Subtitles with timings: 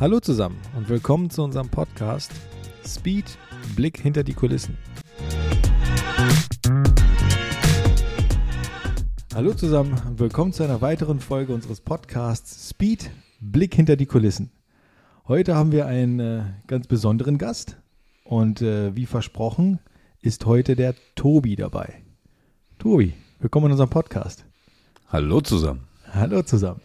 [0.00, 2.30] Hallo zusammen und willkommen zu unserem Podcast
[2.86, 3.36] Speed
[3.74, 4.78] Blick hinter die Kulissen.
[9.34, 14.52] Hallo zusammen und willkommen zu einer weiteren Folge unseres Podcasts Speed Blick hinter die Kulissen.
[15.26, 17.76] Heute haben wir einen äh, ganz besonderen Gast
[18.22, 19.80] und äh, wie versprochen
[20.22, 22.04] ist heute der Tobi dabei.
[22.78, 24.44] Tobi, willkommen in unserem Podcast.
[25.08, 25.88] Hallo zusammen.
[26.12, 26.82] Hallo zusammen.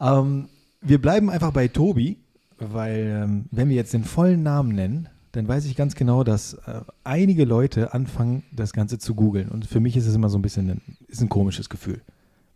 [0.00, 0.48] Ähm,
[0.80, 2.18] wir bleiben einfach bei Tobi,
[2.60, 6.54] weil ähm, wenn wir jetzt den vollen Namen nennen, dann weiß ich ganz genau, dass
[6.54, 9.48] äh, einige Leute anfangen, das Ganze zu googeln.
[9.48, 12.02] Und für mich ist es immer so ein bisschen ein, ist ein komisches Gefühl,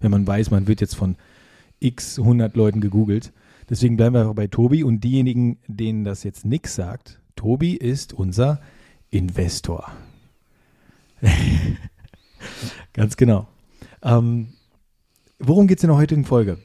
[0.00, 1.16] wenn man weiß, man wird jetzt von
[1.80, 3.32] x 100 Leuten gegoogelt.
[3.70, 8.12] Deswegen bleiben wir einfach bei Tobi und diejenigen, denen das jetzt nichts sagt, Tobi ist
[8.12, 8.60] unser
[9.10, 9.90] Investor.
[12.92, 13.46] Ganz genau.
[14.02, 14.48] Ähm,
[15.38, 16.58] worum geht es in der heutigen Folge?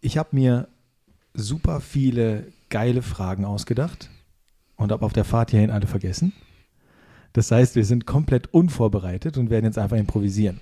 [0.00, 0.68] Ich habe mir
[1.34, 4.10] super viele geile Fragen ausgedacht
[4.76, 6.32] und habe auf der Fahrt hierhin alle vergessen.
[7.32, 10.60] Das heißt, wir sind komplett unvorbereitet und werden jetzt einfach improvisieren.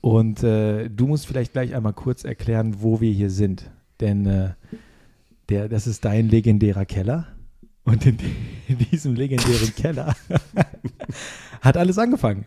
[0.00, 3.70] Und äh, du musst vielleicht gleich einmal kurz erklären, wo wir hier sind.
[4.00, 4.50] Denn äh,
[5.48, 7.28] der, das ist dein legendärer Keller.
[7.84, 8.18] Und in,
[8.68, 10.14] in diesem legendären Keller
[11.60, 12.46] hat alles angefangen.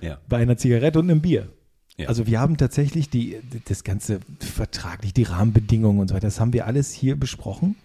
[0.00, 0.18] Ja.
[0.28, 1.48] Bei einer Zigarette und einem Bier.
[1.96, 2.08] Ja.
[2.08, 6.52] Also wir haben tatsächlich die, das ganze vertraglich, die Rahmenbedingungen und so weiter, das haben
[6.52, 7.76] wir alles hier besprochen.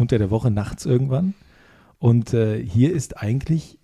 [0.00, 1.34] Unter der Woche nachts irgendwann.
[1.98, 3.78] Und äh, hier ist eigentlich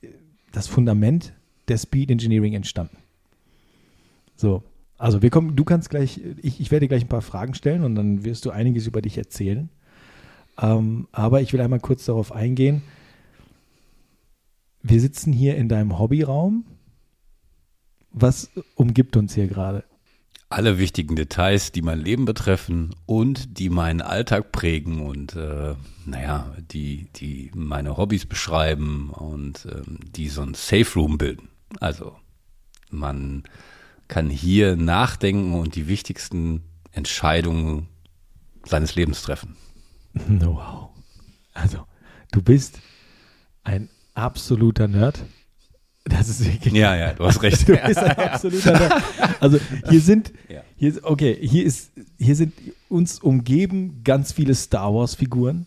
[0.51, 1.35] das Fundament
[1.69, 2.97] der Speed Engineering entstanden.
[4.35, 4.63] So,
[4.97, 7.97] also wir kommen, du kannst gleich, ich, ich werde gleich ein paar Fragen stellen und
[7.97, 9.69] dann wirst du einiges über dich erzählen.
[10.59, 12.81] Ähm, aber ich will einmal kurz darauf eingehen.
[14.83, 16.65] Wir sitzen hier in deinem Hobbyraum.
[18.11, 19.85] Was umgibt uns hier gerade?
[20.49, 26.55] Alle wichtigen Details, die mein Leben betreffen und die meinen Alltag prägen und äh, naja,
[26.71, 31.49] die, die meine Hobbys beschreiben und ähm, die so ein Safe Room bilden.
[31.81, 32.17] Also
[32.91, 33.43] man
[34.09, 36.63] kann hier nachdenken und die wichtigsten
[36.93, 37.89] Entscheidungen
[38.65, 39.57] seines Lebens treffen.
[40.29, 40.91] Wow.
[41.53, 41.87] Also,
[42.33, 42.81] du bist
[43.65, 45.25] ein absoluter Nerd.
[46.09, 46.73] Das ist wirklich.
[46.73, 47.69] Ja, ja, du hast recht.
[47.69, 49.03] Du bist ein absoluter.
[49.41, 49.59] Also,
[49.89, 50.33] hier sind,
[50.77, 52.53] hier okay, hier ist, hier sind
[52.89, 55.67] uns umgeben ganz viele Star Wars Figuren,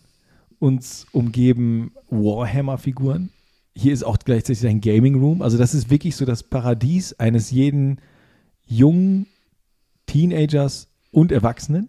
[0.58, 3.28] uns umgeben Warhammer Figuren.
[3.74, 5.42] Hier ist auch gleichzeitig ein Gaming Room.
[5.42, 7.98] Also, das ist wirklich so das Paradies eines jeden
[8.66, 9.26] jungen
[10.06, 11.88] Teenagers und Erwachsenen.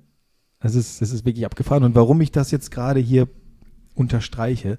[0.60, 1.84] Das ist, das ist wirklich abgefahren.
[1.84, 3.30] Und warum ich das jetzt gerade hier
[3.96, 4.78] unterstreiche,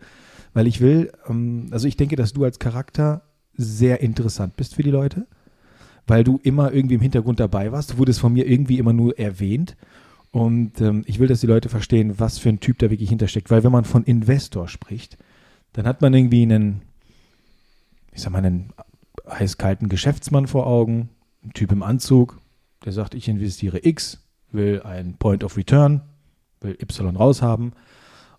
[0.53, 3.22] weil ich will, ähm, also ich denke, dass du als Charakter
[3.55, 5.27] sehr interessant bist für die Leute,
[6.07, 7.93] weil du immer irgendwie im Hintergrund dabei warst.
[7.93, 9.77] Du wurdest von mir irgendwie immer nur erwähnt.
[10.31, 13.51] Und ähm, ich will, dass die Leute verstehen, was für ein Typ da wirklich hintersteckt.
[13.51, 15.19] Weil wenn man von Investor spricht,
[15.75, 16.83] dann hat man irgendwie einen,
[18.13, 18.73] ich sag mal, einen
[19.27, 21.11] eiskalten Geschäftsmann vor Augen,
[21.45, 22.41] ein Typ im Anzug,
[22.84, 26.03] der sagt, ich investiere X, will ein Point of Return,
[26.61, 27.73] will Y raushaben.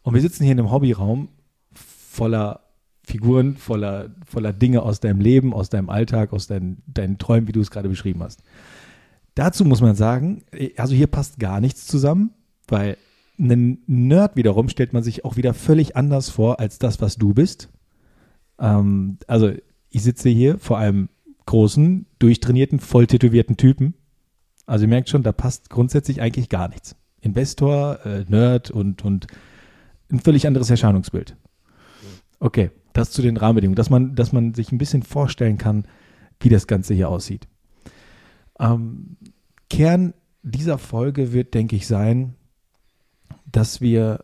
[0.02, 1.30] Und wir sitzen hier in einem Hobbyraum
[1.74, 2.63] voller
[3.06, 7.52] Figuren, voller, voller Dinge aus deinem Leben, aus deinem Alltag, aus deinen, deinen Träumen, wie
[7.52, 8.44] du es gerade beschrieben hast.
[9.36, 10.44] Dazu muss man sagen,
[10.78, 12.32] also hier passt gar nichts zusammen,
[12.68, 12.98] weil
[13.38, 17.34] einen Nerd wiederum stellt man sich auch wieder völlig anders vor als das, was du
[17.34, 17.70] bist.
[18.60, 19.52] Ähm, also
[19.90, 21.10] ich sitze hier vor einem
[21.46, 23.96] großen, durchtrainierten, voll tätowierten Typen.
[24.66, 26.96] Also ihr merkt schon, da passt grundsätzlich eigentlich gar nichts.
[27.20, 29.28] Investor, äh, Nerd und, und
[30.12, 31.36] ein völlig anderes Erscheinungsbild.
[32.40, 35.86] Okay, das zu den Rahmenbedingungen, dass man, dass man sich ein bisschen vorstellen kann,
[36.40, 37.48] wie das Ganze hier aussieht.
[38.60, 39.18] Ähm,
[39.70, 42.36] Kern dieser Folge wird, denke ich, sein,
[43.46, 44.24] dass wir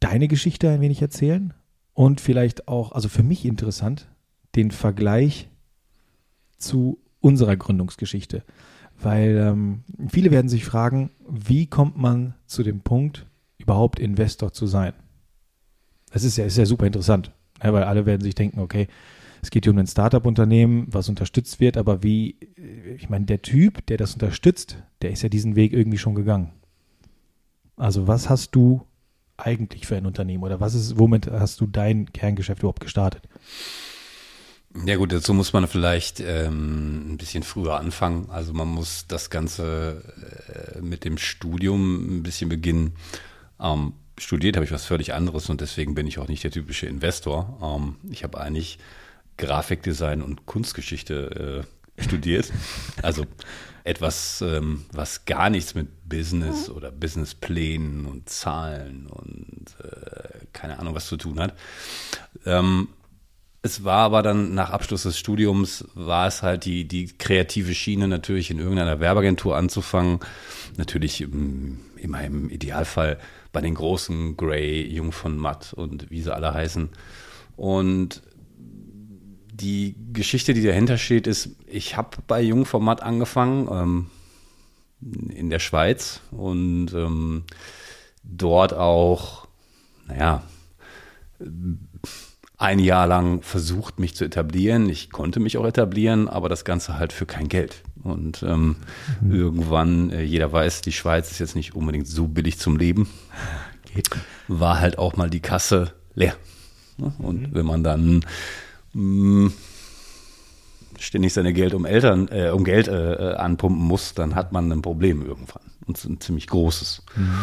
[0.00, 1.52] deine Geschichte ein wenig erzählen
[1.94, 4.08] und vielleicht auch, also für mich interessant,
[4.54, 5.48] den Vergleich
[6.58, 8.44] zu unserer Gründungsgeschichte.
[9.00, 13.26] Weil ähm, viele werden sich fragen, wie kommt man zu dem Punkt,
[13.58, 14.92] überhaupt Investor zu sein?
[16.10, 17.32] Das ist ja, ist ja super interessant,
[17.62, 18.88] ja, weil alle werden sich denken, okay,
[19.42, 22.36] es geht hier um ein Startup-Unternehmen, was unterstützt wird, aber wie,
[22.96, 26.52] ich meine, der Typ, der das unterstützt, der ist ja diesen Weg irgendwie schon gegangen.
[27.76, 28.82] Also was hast du
[29.36, 33.22] eigentlich für ein Unternehmen oder was ist, womit hast du dein Kerngeschäft überhaupt gestartet?
[34.84, 38.28] Ja gut, dazu muss man vielleicht ähm, ein bisschen früher anfangen.
[38.30, 40.02] Also man muss das Ganze
[40.76, 42.92] äh, mit dem Studium ein bisschen beginnen.
[43.60, 46.86] Ähm, studiert habe ich was völlig anderes und deswegen bin ich auch nicht der typische
[46.86, 47.58] Investor.
[47.62, 48.78] Ähm, ich habe eigentlich
[49.36, 51.64] Grafikdesign und Kunstgeschichte
[51.98, 52.52] studiert.
[53.02, 53.26] Also
[53.84, 60.94] etwas, ähm, was gar nichts mit Business oder Businessplänen und Zahlen und äh, keine Ahnung
[60.94, 61.54] was zu tun hat.
[62.44, 62.88] Ähm,
[63.62, 68.08] es war aber dann nach Abschluss des Studiums, war es halt die, die kreative Schiene
[68.08, 70.20] natürlich in irgendeiner Werbeagentur anzufangen.
[70.76, 73.18] Natürlich im, immer im Idealfall
[73.58, 76.90] bei den großen Gray, Jung von Matt und wie sie alle heißen.
[77.56, 78.22] Und
[79.52, 83.68] die Geschichte, die dahinter steht, ist, ich habe bei Jung von Matt angefangen
[85.02, 87.42] ähm, in der Schweiz und ähm,
[88.22, 89.48] dort auch,
[90.06, 90.44] naja,
[92.58, 94.90] ein Jahr lang versucht, mich zu etablieren.
[94.90, 97.82] Ich konnte mich auch etablieren, aber das Ganze halt für kein Geld.
[98.02, 98.76] Und ähm,
[99.20, 99.34] mhm.
[99.34, 103.08] irgendwann, äh, jeder weiß, die Schweiz ist jetzt nicht unbedingt so billig zum Leben.
[103.94, 104.10] Geht.
[104.48, 106.34] War halt auch mal die Kasse leer.
[106.96, 107.12] Ne?
[107.18, 107.54] Und mhm.
[107.54, 108.24] wenn man dann
[108.92, 109.52] mh, mm,
[110.98, 114.82] ständig seine Geld um Eltern, äh, um Geld äh, anpumpen muss, dann hat man ein
[114.82, 115.62] Problem irgendwann.
[115.86, 117.04] Und ein ziemlich großes.
[117.14, 117.34] Mhm.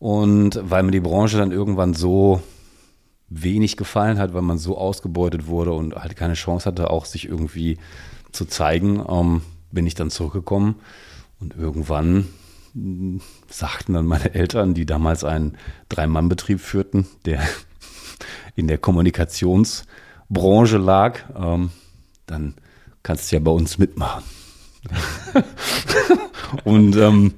[0.00, 2.42] Und weil mir die Branche dann irgendwann so
[3.34, 7.28] wenig gefallen hat, weil man so ausgebeutet wurde und halt keine Chance hatte, auch sich
[7.28, 7.78] irgendwie
[8.32, 10.76] zu zeigen, ähm, bin ich dann zurückgekommen.
[11.40, 12.28] Und irgendwann
[12.74, 15.56] hm, sagten dann meine Eltern, die damals einen
[15.88, 17.42] Drei-Mann-Betrieb führten, der
[18.54, 21.70] in der Kommunikationsbranche lag, ähm,
[22.26, 22.54] dann
[23.02, 24.22] kannst du ja bei uns mitmachen.
[26.64, 27.34] und ähm,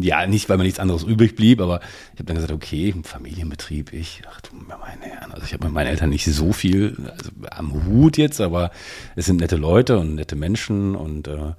[0.00, 1.80] ja, nicht, weil mir nichts anderes übrig blieb, aber
[2.14, 5.74] ich habe dann gesagt, okay, Familienbetrieb, ich, ach du meine Herren, also ich habe mit
[5.74, 8.70] meinen Eltern nicht so viel also am Hut jetzt, aber
[9.14, 11.52] es sind nette Leute und nette Menschen und äh,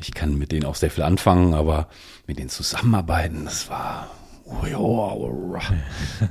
[0.00, 1.88] ich kann mit denen auch sehr viel anfangen, aber
[2.26, 4.08] mit denen zusammenarbeiten, das war,
[4.44, 5.60] oh ja,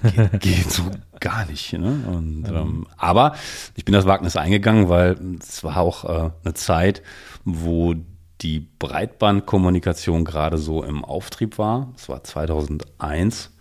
[0.10, 0.90] geht, geht so
[1.20, 1.74] gar nicht.
[1.74, 2.04] Ne?
[2.08, 3.36] Und, ähm, aber
[3.76, 7.04] ich bin das Wagnis eingegangen, weil es war auch äh, eine Zeit,
[7.46, 7.96] wo
[8.42, 11.90] die Breitbandkommunikation gerade so im Auftrieb war.
[11.96, 13.52] Das war 2001.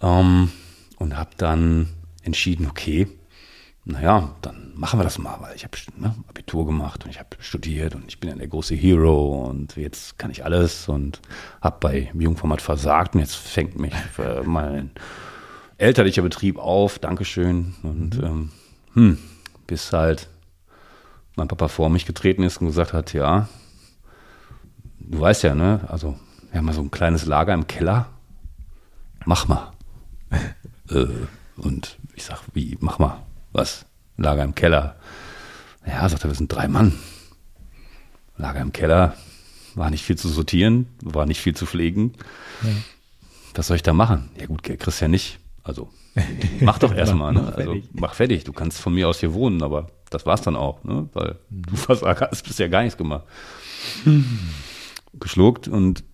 [0.00, 0.50] Ähm,
[0.98, 1.88] und habe dann
[2.22, 3.06] entschieden, okay,
[3.84, 7.30] naja, dann machen wir das mal, weil ich habe ne, Abitur gemacht und ich habe
[7.40, 11.20] studiert und ich bin ja der große Hero und jetzt kann ich alles und
[11.62, 14.90] habe bei Jungformat versagt und jetzt fängt mich äh, mein
[15.78, 18.24] elterlicher Betrieb auf, Dankeschön und mhm.
[18.24, 18.50] ähm,
[18.92, 19.18] hm,
[19.66, 20.28] bis halt
[21.36, 23.48] mein Papa vor mich getreten ist und gesagt hat, ja,
[25.08, 25.80] du weißt ja, ne?
[25.88, 26.18] Also,
[26.50, 28.08] wir haben mal so ein kleines Lager im Keller.
[29.24, 29.72] Mach mal.
[30.90, 31.06] äh,
[31.56, 33.22] und ich sag, wie, mach mal.
[33.52, 33.86] Was?
[34.16, 34.96] Lager im Keller.
[35.86, 36.92] Ja, sagt er, wir sind drei Mann.
[38.36, 39.14] Lager im Keller.
[39.74, 42.14] War nicht viel zu sortieren, war nicht viel zu pflegen.
[42.62, 42.70] Ja.
[43.54, 44.30] Was soll ich da machen?
[44.38, 45.38] Ja gut, kriegst ja nicht.
[45.62, 45.90] Also,
[46.60, 47.52] mach doch erstmal, ne?
[47.54, 48.44] Also, mach fertig.
[48.44, 51.08] Du kannst von mir aus hier wohnen, aber das war's dann auch, ne?
[51.12, 53.24] Weil du Versager hast bisher gar nichts gemacht
[55.14, 56.04] geschluckt und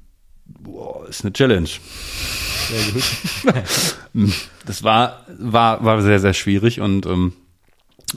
[0.45, 1.69] boah, ist eine Challenge.
[1.69, 3.97] Sehr gut.
[4.67, 7.33] das war, war, war sehr, sehr schwierig und ähm,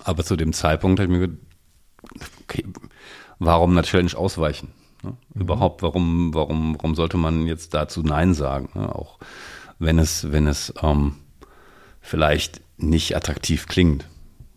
[0.03, 2.65] aber zu dem Zeitpunkt habe ich mir gedacht, okay,
[3.39, 4.69] warum eine Challenge ausweichen?
[5.03, 5.17] Ne?
[5.33, 5.41] Mhm.
[5.41, 8.69] Überhaupt, warum, warum, warum sollte man jetzt dazu Nein sagen?
[8.73, 8.93] Ne?
[8.93, 9.19] Auch
[9.79, 11.15] wenn es, wenn es ähm,
[12.01, 14.07] vielleicht nicht attraktiv klingt.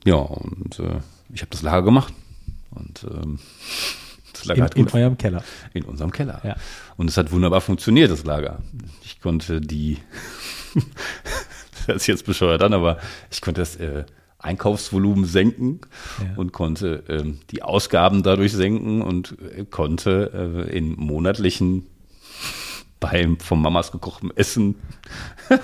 [0.05, 1.01] Ja, und äh,
[1.33, 2.15] ich habe das Lager gemacht
[2.71, 3.39] und ähm,
[4.41, 5.45] das Lager in, hat gut, in eurem Keller.
[5.73, 6.41] In unserem Keller.
[6.45, 6.57] Ja.
[6.97, 8.61] Und es hat wunderbar funktioniert, das Lager.
[9.05, 9.99] Ich konnte die,
[10.75, 12.99] das hört sich jetzt bescheuert an, aber
[13.31, 14.05] ich konnte das äh,
[14.39, 15.81] Einkaufsvolumen senken
[16.19, 16.37] ja.
[16.37, 21.87] und konnte ähm, die Ausgaben dadurch senken und äh, konnte äh, in monatlichen
[23.01, 24.77] beim von Mamas gekochtem Essen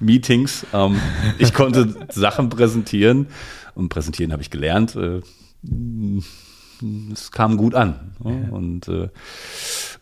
[0.00, 0.66] Meetings.
[0.72, 1.00] Ähm,
[1.38, 3.26] ich konnte Sachen präsentieren
[3.74, 4.96] und präsentieren habe ich gelernt.
[4.96, 5.20] Äh,
[7.12, 8.12] es kam gut an.
[8.24, 8.30] Ja.
[8.50, 9.08] Und äh,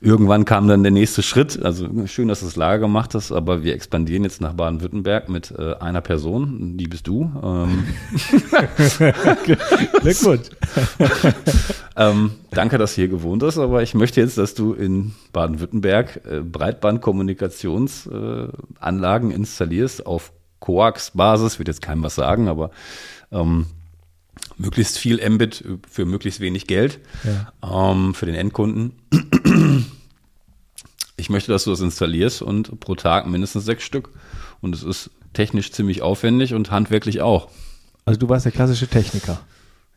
[0.01, 1.63] irgendwann kam dann der nächste Schritt.
[1.63, 5.53] Also schön, dass du das Lager gemacht hast, aber wir expandieren jetzt nach Baden-Württemberg mit
[5.57, 6.77] äh, einer Person.
[6.77, 7.31] Die bist du.
[7.43, 7.85] Ähm,
[10.01, 10.49] Glückwunsch.
[11.97, 16.23] ähm, danke, dass du hier gewohnt hast, aber ich möchte jetzt, dass du in Baden-Württemberg
[16.25, 21.59] äh, Breitbandkommunikationsanlagen installierst auf Coax-Basis.
[21.59, 22.71] Wird jetzt keinem was sagen, aber
[23.31, 23.67] ähm,
[24.59, 27.93] möglichst viel Mbit für möglichst wenig Geld ja.
[27.93, 28.93] ähm, für den Endkunden.
[31.17, 34.11] Ich möchte, dass du das installierst und pro Tag mindestens sechs Stück.
[34.61, 37.49] Und es ist technisch ziemlich aufwendig und handwerklich auch.
[38.05, 39.41] Also du warst der klassische Techniker.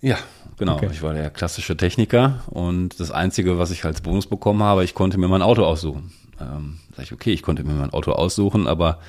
[0.01, 0.17] Ja,
[0.57, 0.75] genau.
[0.75, 0.89] Okay.
[0.91, 4.95] Ich war der klassische Techniker und das Einzige, was ich als Bonus bekommen habe, ich
[4.95, 6.11] konnte mir mein Auto aussuchen.
[6.39, 8.99] Ähm, sag ich, okay, ich konnte mir mein Auto aussuchen, aber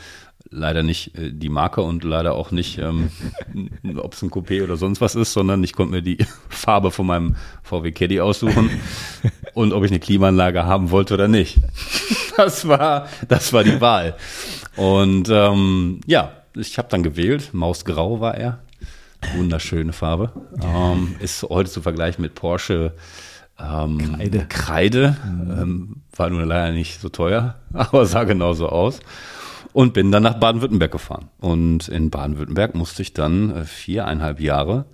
[0.52, 3.10] leider nicht äh, die Marke und leider auch nicht, ähm,
[3.96, 6.18] ob es ein Coupé oder sonst was ist, sondern ich konnte mir die
[6.48, 8.70] Farbe von meinem VW Caddy aussuchen
[9.54, 11.58] und ob ich eine Klimaanlage haben wollte oder nicht.
[12.36, 14.16] Das war, das war die Wahl.
[14.76, 17.50] Und ähm, ja, ich habe dann gewählt.
[17.52, 18.60] Mausgrau war er.
[19.36, 20.32] Wunderschöne Farbe.
[20.62, 22.92] Ähm, ist heute zu vergleichen mit Porsche
[23.58, 24.46] ähm, Kreide.
[24.48, 25.16] Kreide.
[25.24, 29.00] Ähm, war nur leider nicht so teuer, aber sah genauso aus.
[29.72, 31.28] Und bin dann nach Baden-Württemberg gefahren.
[31.38, 34.86] Und in Baden-Württemberg musste ich dann äh, viereinhalb Jahre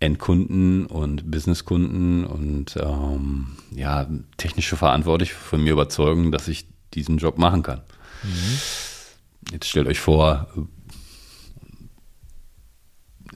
[0.00, 7.38] Endkunden und Businesskunden und ähm, ja, technische Verantwortliche von mir überzeugen, dass ich diesen Job
[7.38, 7.82] machen kann.
[8.24, 8.58] Mhm.
[9.52, 10.48] Jetzt stellt euch vor,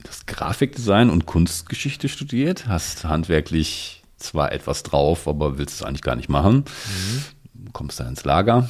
[0.03, 6.15] das Grafikdesign und Kunstgeschichte studiert, hast handwerklich zwar etwas drauf, aber willst es eigentlich gar
[6.15, 6.65] nicht machen.
[6.65, 7.71] Mhm.
[7.71, 8.69] Kommst dann ins Lager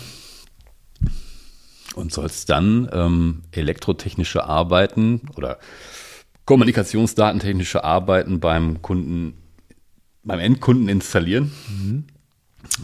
[1.96, 5.60] und sollst dann ähm, elektrotechnische Arbeiten oder
[6.46, 9.38] kommunikationsdatentechnische Arbeiten beim Kunden,
[10.24, 11.51] beim Endkunden installieren.
[11.70, 12.06] Mhm.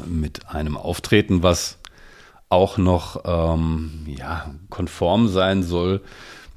[0.05, 1.79] Mit einem Auftreten, was
[2.49, 6.01] auch noch ähm, ja, konform sein soll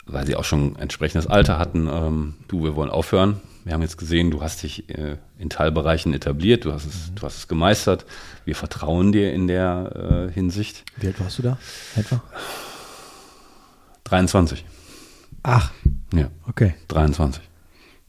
[0.07, 3.39] weil sie auch schon entsprechendes Alter hatten, ähm, du, wir wollen aufhören.
[3.63, 7.15] Wir haben jetzt gesehen, du hast dich äh, in Teilbereichen etabliert, du hast es, mhm.
[7.17, 8.07] du hast es gemeistert.
[8.45, 10.85] Wir vertrauen dir in der äh, Hinsicht.
[10.95, 11.59] Wie alt warst du da?
[11.95, 12.23] Etwa?
[14.05, 14.65] 23.
[15.43, 15.71] Ach.
[16.13, 16.29] Ja.
[16.47, 16.75] Okay.
[16.87, 17.41] 23.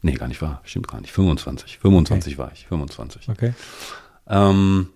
[0.01, 0.61] Nee, gar nicht wahr.
[0.63, 1.11] Stimmt gar nicht.
[1.11, 1.79] 25.
[1.79, 2.37] 25 okay.
[2.41, 2.67] war ich.
[2.67, 3.29] 25.
[3.29, 3.53] Okay.
[4.27, 4.89] Ähm,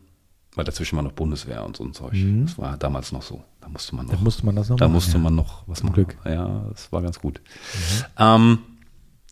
[0.55, 2.13] weil dazwischen war noch Bundeswehr und so ein Zeug.
[2.13, 2.45] Mhm.
[2.45, 3.43] Das war damals noch so.
[3.59, 4.13] Da musste man noch.
[4.13, 5.19] Da musste man das noch Da machen, musste ja.
[5.19, 5.95] man noch was Zum machen.
[5.95, 6.15] Glück.
[6.25, 7.41] Ja, das war ganz gut.
[7.73, 8.05] Mhm.
[8.19, 8.59] Ähm,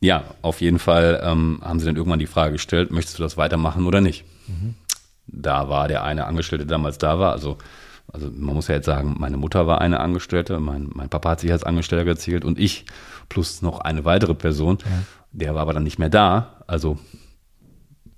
[0.02, 3.38] ja, auf jeden Fall ähm, haben sie dann irgendwann die Frage gestellt, möchtest du das
[3.38, 4.26] weitermachen oder nicht?
[4.48, 4.74] Mhm.
[5.28, 7.58] Da war der eine Angestellte, der damals da war, also
[8.14, 11.40] also man muss ja jetzt sagen, meine Mutter war eine Angestellte, mein, mein Papa hat
[11.40, 12.86] sich als Angestellter gezählt und ich
[13.30, 14.78] plus noch eine weitere Person.
[14.82, 15.04] Ja.
[15.32, 16.64] Der war aber dann nicht mehr da.
[16.68, 17.00] Also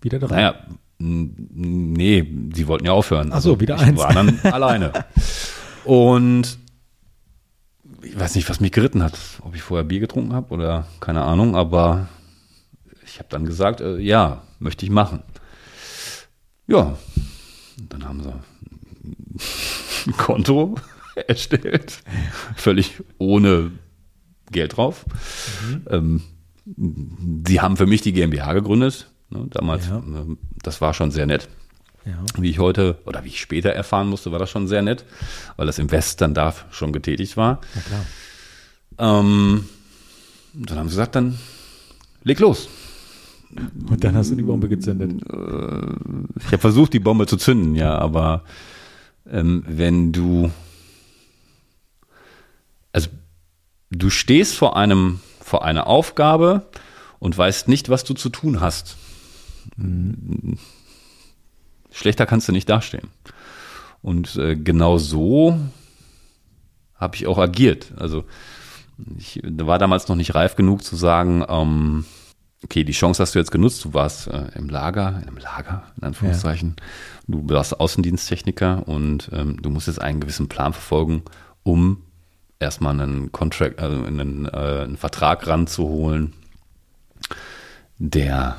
[0.01, 0.31] wieder dran.
[0.31, 0.55] Naja,
[0.97, 3.29] nee, sie wollten ja aufhören.
[3.31, 3.99] Ach so, also wieder ich eins.
[3.99, 4.91] war dann alleine.
[5.85, 6.57] Und
[8.01, 11.23] ich weiß nicht, was mich geritten hat, ob ich vorher Bier getrunken habe oder keine
[11.23, 12.07] Ahnung, aber
[13.05, 15.21] ich habe dann gesagt, äh, ja, möchte ich machen.
[16.65, 16.97] Ja,
[17.77, 18.33] und dann haben sie
[20.07, 20.75] ein Konto
[21.27, 21.99] erstellt,
[22.55, 23.71] völlig ohne
[24.51, 25.05] Geld drauf.
[25.67, 25.81] Mhm.
[25.89, 26.21] Ähm,
[27.47, 29.11] sie haben für mich die GmbH gegründet.
[29.29, 29.99] Ne, damals, ja.
[29.99, 31.49] äh, das war schon sehr nett.
[32.05, 32.17] Ja.
[32.37, 35.05] Wie ich heute oder wie ich später erfahren musste, war das schon sehr nett,
[35.55, 37.61] weil das Invest dann da schon getätigt war.
[38.97, 39.65] Ähm,
[40.53, 41.39] dann haben sie gesagt, dann
[42.23, 42.67] leg los.
[43.89, 45.11] Und dann hast du die Bombe gezündet.
[45.31, 48.43] Äh, ich habe versucht, die Bombe zu zünden, ja, aber
[49.29, 50.51] ähm, wenn du,
[52.91, 53.09] also
[53.89, 56.65] du stehst vor einem, vor einer Aufgabe
[57.19, 58.97] und weißt nicht, was du zu tun hast.
[59.77, 60.57] Mhm.
[61.91, 63.09] Schlechter kannst du nicht dastehen.
[64.01, 65.59] Und äh, genau so
[66.95, 67.93] habe ich auch agiert.
[67.97, 68.25] Also
[69.17, 72.05] ich war damals noch nicht reif genug zu sagen, ähm,
[72.63, 75.83] okay, die Chance hast du jetzt genutzt, du warst äh, im Lager, in einem Lager,
[75.97, 76.83] in Anführungszeichen, ja.
[77.27, 81.23] du warst Außendiensttechniker und ähm, du musst jetzt einen gewissen Plan verfolgen,
[81.63, 82.03] um
[82.59, 86.33] erstmal einen Contract, also einen, äh, einen Vertrag ranzuholen,
[87.97, 88.57] der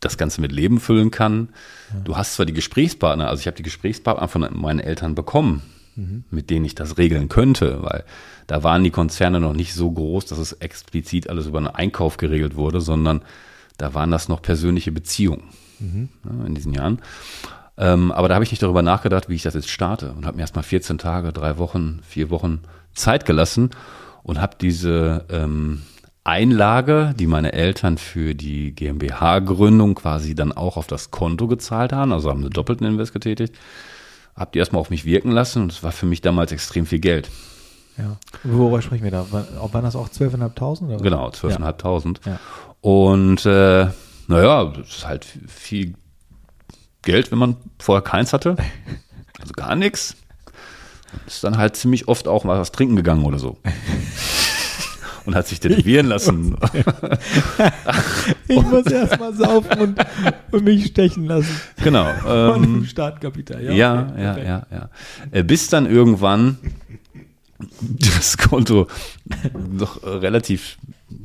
[0.00, 1.48] das Ganze mit Leben füllen kann.
[1.92, 2.00] Ja.
[2.00, 5.62] Du hast zwar die Gesprächspartner, also ich habe die Gesprächspartner von meinen Eltern bekommen,
[6.30, 8.04] mit denen ich das regeln könnte, weil
[8.46, 12.16] da waren die Konzerne noch nicht so groß, dass es explizit alles über einen Einkauf
[12.16, 13.22] geregelt wurde, sondern
[13.78, 15.44] Da waren das noch persönliche Beziehungen
[15.78, 16.08] mhm.
[16.46, 17.00] in diesen Jahren.
[17.76, 20.36] Ähm, aber da habe ich nicht darüber nachgedacht, wie ich das jetzt starte und habe
[20.36, 22.60] mir erstmal 14 Tage, drei Wochen, vier Wochen
[22.92, 23.70] Zeit gelassen
[24.24, 25.82] und habe diese ähm,
[26.24, 32.12] Einlage, die meine Eltern für die GmbH-Gründung quasi dann auch auf das Konto gezahlt haben,
[32.12, 33.56] also haben einen doppelten Invest getätigt,
[34.38, 37.00] habe die erstmal auf mich wirken lassen und es war für mich damals extrem viel
[37.00, 37.30] Geld.
[37.96, 38.16] Ja.
[38.44, 39.26] Worüber sprechen wir da?
[39.30, 41.02] Waren das auch 12.500?
[41.02, 42.18] Genau, 12.500.
[42.24, 42.38] Ja.
[42.80, 43.88] Und äh,
[44.28, 45.94] naja, das ist halt viel
[47.02, 48.56] Geld, wenn man vorher keins hatte.
[49.40, 50.16] Also gar nichts.
[51.26, 53.58] Ist dann halt ziemlich oft auch mal was trinken gegangen oder so.
[55.28, 56.56] Und hat sich tätowieren lassen.
[58.48, 59.98] ich muss erst mal saufen und,
[60.52, 61.60] und, mich stechen lassen.
[61.84, 62.08] Genau.
[62.26, 63.62] Ähm, Von dem Startkapital.
[63.62, 64.90] Ja, ja, okay, ja, ja, ja.
[65.30, 66.56] Äh, bis dann irgendwann
[67.82, 68.86] das Konto
[69.54, 70.78] noch relativ,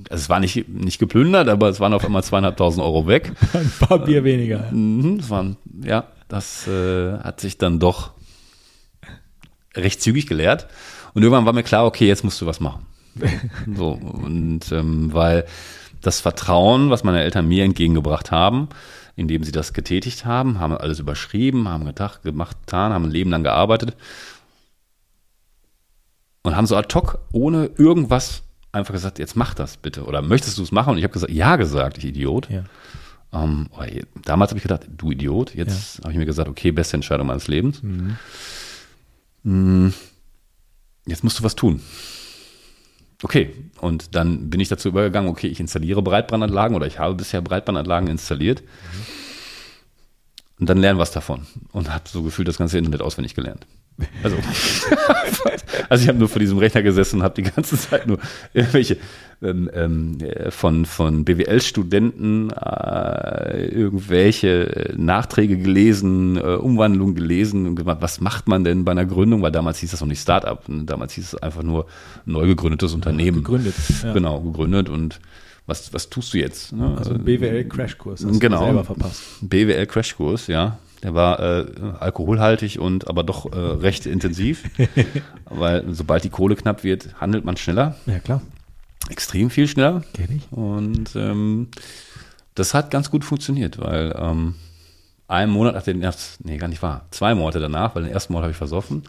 [0.09, 3.31] also es war nicht, nicht geplündert, aber es waren auf einmal zweieinhalbtausend Euro weg.
[3.53, 4.69] Ein paar Bier weniger.
[4.69, 8.11] Mhm, das waren, ja, das äh, hat sich dann doch
[9.77, 10.67] recht zügig geleert.
[11.13, 12.85] Und irgendwann war mir klar, okay, jetzt musst du was machen.
[13.75, 15.45] so, und ähm, weil
[16.01, 18.69] das Vertrauen, was meine Eltern mir entgegengebracht haben,
[19.15, 23.29] indem sie das getätigt haben, haben alles überschrieben, haben gedacht, gemacht, getan, haben ein Leben
[23.29, 23.95] lang gearbeitet
[26.43, 30.05] und haben so ad hoc, ohne irgendwas, einfach gesagt, jetzt mach das bitte.
[30.05, 30.91] Oder möchtest du es machen?
[30.91, 32.49] Und ich habe gesagt, ja gesagt, ich Idiot.
[32.49, 32.63] Ja.
[33.31, 33.69] Ähm,
[34.25, 35.55] damals habe ich gedacht, du Idiot.
[35.55, 36.03] Jetzt ja.
[36.03, 37.81] habe ich mir gesagt, okay, beste Entscheidung meines Lebens.
[37.81, 38.17] Mhm.
[39.43, 39.93] Mm,
[41.05, 41.81] jetzt musst du was tun.
[43.23, 47.41] Okay, und dann bin ich dazu übergegangen, okay, ich installiere Breitbandanlagen oder ich habe bisher
[47.41, 48.61] Breitbandanlagen installiert.
[48.61, 49.05] Mhm.
[50.59, 51.47] Und dann lernen was davon.
[51.71, 53.65] Und habe so gefühlt das ganze Internet auswendig gelernt.
[54.23, 54.37] Also,
[55.89, 58.17] also ich habe nur vor diesem Rechner gesessen und habe die ganze Zeit nur
[58.53, 58.97] irgendwelche
[59.41, 60.17] ähm, ähm
[60.49, 68.63] von, von BWL-Studenten äh, irgendwelche Nachträge gelesen, äh, Umwandlungen gelesen und gemacht, was macht man
[68.63, 69.41] denn bei einer Gründung?
[69.41, 70.83] Weil damals hieß das noch nicht Startup, ne?
[70.85, 71.85] damals hieß es einfach nur
[72.25, 73.37] neu gegründetes Unternehmen.
[73.37, 73.75] Gegründet.
[74.03, 74.13] Ja.
[74.13, 75.19] Genau, gegründet und
[75.65, 76.73] was, was tust du jetzt?
[76.73, 76.95] Ne?
[76.97, 79.23] Also BWL-Crashkurs, hast genau, du selber verpasst.
[79.41, 80.77] BWL-Crashkurs, ja.
[81.03, 81.65] Der war äh,
[81.99, 84.63] alkoholhaltig und aber doch äh, recht intensiv,
[85.45, 87.95] weil sobald die Kohle knapp wird, handelt man schneller.
[88.05, 88.41] Ja, klar.
[89.09, 90.03] Extrem viel schneller.
[90.13, 90.51] Kenn ich.
[90.57, 91.67] Und ähm,
[92.55, 94.55] das hat ganz gut funktioniert, weil ähm,
[95.27, 98.31] einen Monat nach den ersten, nee, gar nicht wahr, zwei Monate danach, weil den ersten
[98.31, 99.03] Monat habe ich versoffen.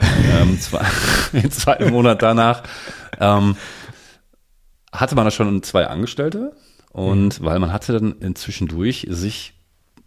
[0.00, 0.84] ähm, zwei,
[1.32, 2.62] den zweiten Monat danach
[3.18, 3.56] ähm,
[4.92, 6.52] hatte man da schon zwei Angestellte
[6.92, 7.44] und mhm.
[7.44, 9.54] weil man hatte dann inzwischen durch sich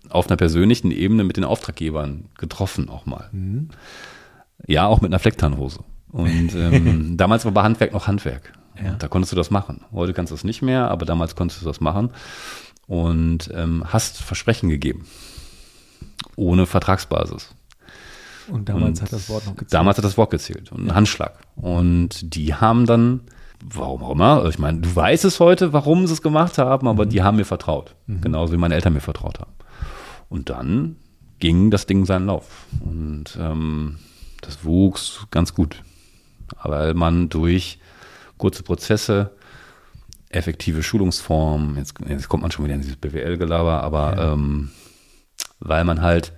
[0.09, 3.29] auf einer persönlichen Ebene mit den Auftraggebern getroffen auch mal.
[3.31, 3.69] Mhm.
[4.67, 5.79] Ja, auch mit einer Flecktarnhose.
[6.11, 8.53] Und ähm, damals war bei Handwerk noch Handwerk.
[8.81, 8.93] Ja.
[8.93, 9.81] Da konntest du das machen.
[9.91, 12.11] Heute kannst du es nicht mehr, aber damals konntest du das machen.
[12.87, 15.05] Und ähm, hast Versprechen gegeben.
[16.35, 17.53] Ohne Vertragsbasis.
[18.47, 19.73] Und damals und hat das Wort noch gezählt.
[19.73, 20.71] Damals hat das Wort gezählt.
[20.71, 21.39] Und ein Handschlag.
[21.55, 23.21] Und die haben dann
[23.63, 24.45] warum auch immer.
[24.45, 27.09] Ich meine, du weißt es heute, warum sie es gemacht haben, aber mhm.
[27.09, 27.95] die haben mir vertraut.
[28.07, 28.21] Mhm.
[28.21, 29.51] Genauso wie meine Eltern mir vertraut haben.
[30.31, 30.95] Und dann
[31.39, 32.65] ging das Ding seinen Lauf.
[32.79, 33.99] Und ähm,
[34.39, 35.83] das wuchs ganz gut.
[36.63, 37.79] Weil man durch
[38.37, 39.35] kurze Prozesse,
[40.29, 44.33] effektive Schulungsformen, jetzt, jetzt kommt man schon wieder in dieses BWL-Gelaber, aber ja.
[44.33, 44.71] ähm,
[45.59, 46.31] weil man halt,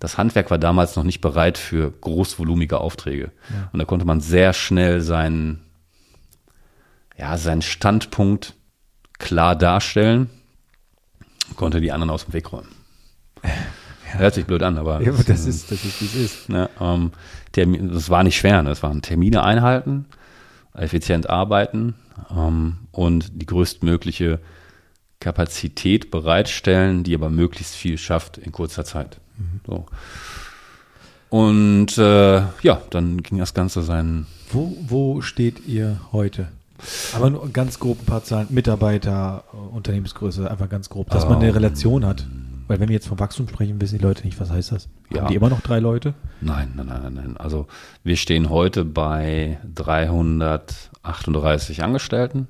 [0.00, 3.30] das Handwerk war damals noch nicht bereit für großvolumige Aufträge.
[3.48, 3.70] Ja.
[3.72, 5.62] Und da konnte man sehr schnell seinen,
[7.16, 8.54] ja, seinen Standpunkt
[9.18, 10.30] klar darstellen,
[11.54, 12.75] konnte die anderen aus dem Weg räumen.
[13.46, 14.20] Ja.
[14.20, 15.02] Hört sich blöd an, aber.
[15.02, 16.48] Ja, das ist, das ist, wie es ist.
[16.48, 17.10] Ne, ähm,
[17.52, 18.68] Termin, das war nicht schwer, ne?
[18.68, 20.06] das waren Termine einhalten,
[20.74, 21.94] effizient arbeiten
[22.30, 24.40] ähm, und die größtmögliche
[25.20, 29.18] Kapazität bereitstellen, die aber möglichst viel schafft in kurzer Zeit.
[29.38, 29.60] Mhm.
[29.66, 29.86] So.
[31.28, 34.26] Und äh, ja, dann ging das Ganze seinen.
[34.50, 36.48] Wo, wo steht ihr heute?
[37.14, 38.48] Aber nur ganz grob ein paar Zahlen.
[38.50, 42.26] Mitarbeiter, Unternehmensgröße, einfach ganz grob, dass man eine Relation hat.
[42.68, 44.88] Weil wenn wir jetzt vom Wachstum sprechen, wissen die Leute nicht, was heißt das?
[45.10, 45.22] Ja.
[45.22, 46.14] Haben die immer noch drei Leute?
[46.40, 47.36] Nein, nein, nein, nein.
[47.36, 47.68] Also
[48.02, 52.48] wir stehen heute bei 338 Angestellten,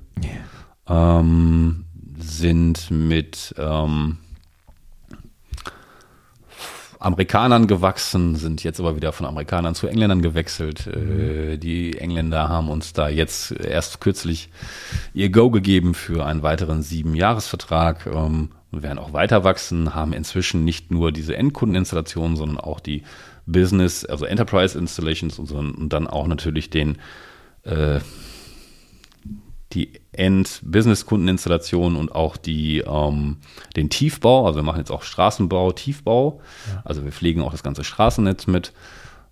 [0.87, 1.19] yeah.
[1.19, 1.85] ähm,
[2.17, 4.17] sind mit ähm,
[6.99, 10.87] Amerikanern gewachsen, sind jetzt aber wieder von Amerikanern zu Engländern gewechselt.
[10.87, 11.19] Mhm.
[11.19, 14.49] Äh, die Engländer haben uns da jetzt erst kürzlich
[15.13, 18.07] ihr Go gegeben für einen weiteren sieben Jahresvertrag.
[18.07, 23.03] Ähm, und werden auch weiter wachsen, haben inzwischen nicht nur diese Endkundeninstallationen, sondern auch die
[23.45, 26.97] Business, also Enterprise Installations und, so, und dann auch natürlich den,
[27.63, 27.99] äh,
[29.73, 33.37] die End-Business-Kundeninstallation und auch die, ähm,
[33.75, 34.45] den Tiefbau.
[34.45, 36.41] Also wir machen jetzt auch Straßenbau, Tiefbau.
[36.67, 36.81] Ja.
[36.85, 38.73] Also wir pflegen auch das ganze Straßennetz mit,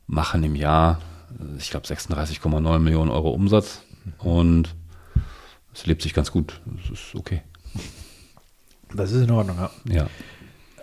[0.07, 0.99] machen im Jahr,
[1.57, 3.81] ich glaube, 36,9 Millionen Euro Umsatz
[4.19, 4.75] und
[5.73, 6.61] es lebt sich ganz gut.
[6.65, 7.41] Das ist okay.
[8.93, 9.71] Das ist in Ordnung, ja.
[9.91, 10.07] Ja.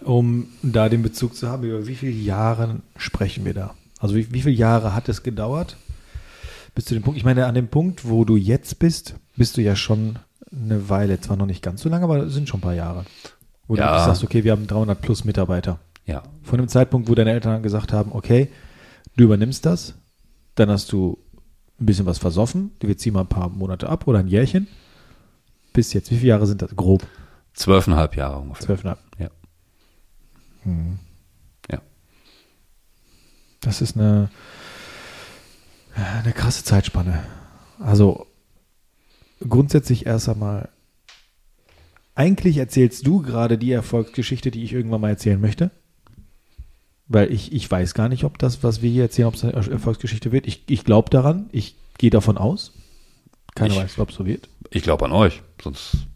[0.05, 3.75] Um da den Bezug zu haben, über wie viele Jahre sprechen wir da?
[3.99, 5.77] Also wie, wie viele Jahre hat es gedauert?
[6.75, 9.63] Bis zu dem Punkt, ich meine, an dem Punkt, wo du jetzt bist, bist du
[9.63, 10.19] ja schon
[10.51, 13.05] eine Weile, zwar noch nicht ganz so lange, aber es sind schon ein paar Jahre.
[13.69, 13.99] Wo ja.
[13.99, 15.79] du sagst, okay, wir haben 300 plus Mitarbeiter.
[16.07, 16.23] Ja.
[16.43, 18.49] Von dem Zeitpunkt, wo deine Eltern gesagt haben, okay,
[19.17, 19.95] du übernimmst das,
[20.55, 21.19] dann hast du
[21.81, 24.67] ein bisschen was versoffen, wir ziehen mal ein paar Monate ab oder ein Jährchen.
[25.73, 26.75] Bis jetzt, wie viele Jahre sind das?
[26.77, 27.07] Grob.
[27.55, 28.67] Zwölfeinhalb Jahre ungefähr.
[28.67, 28.99] Zwölfeinhalb.
[29.19, 29.31] Ja.
[30.63, 30.99] Hm.
[31.71, 31.81] Ja.
[33.61, 34.31] Das ist eine,
[35.95, 37.23] eine krasse Zeitspanne.
[37.79, 38.27] Also
[39.49, 40.69] grundsätzlich erst einmal,
[42.15, 45.71] eigentlich erzählst du gerade die Erfolgsgeschichte, die ich irgendwann mal erzählen möchte.
[47.09, 49.55] Weil ich, ich weiß gar nicht, ob das, was wir hier erzählen, ob es eine
[49.55, 50.47] Erfolgsgeschichte wird.
[50.47, 52.73] Ich, ich glaube daran, ich gehe davon aus.
[53.55, 54.49] Keiner ich, weiß, ob es so wird.
[54.71, 56.07] Ich glaube an euch, sonst.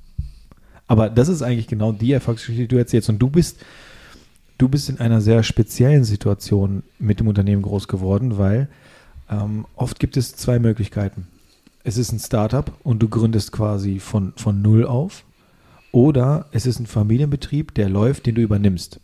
[0.86, 3.08] Aber das ist eigentlich genau die Erfolgsgeschichte, die du erzählst.
[3.08, 3.58] Und du bist,
[4.58, 8.68] du bist in einer sehr speziellen Situation mit dem Unternehmen groß geworden, weil
[9.28, 11.26] ähm, oft gibt es zwei Möglichkeiten.
[11.82, 15.24] Es ist ein Startup und du gründest quasi von, von Null auf.
[15.92, 19.00] Oder es ist ein Familienbetrieb, der läuft, den du übernimmst.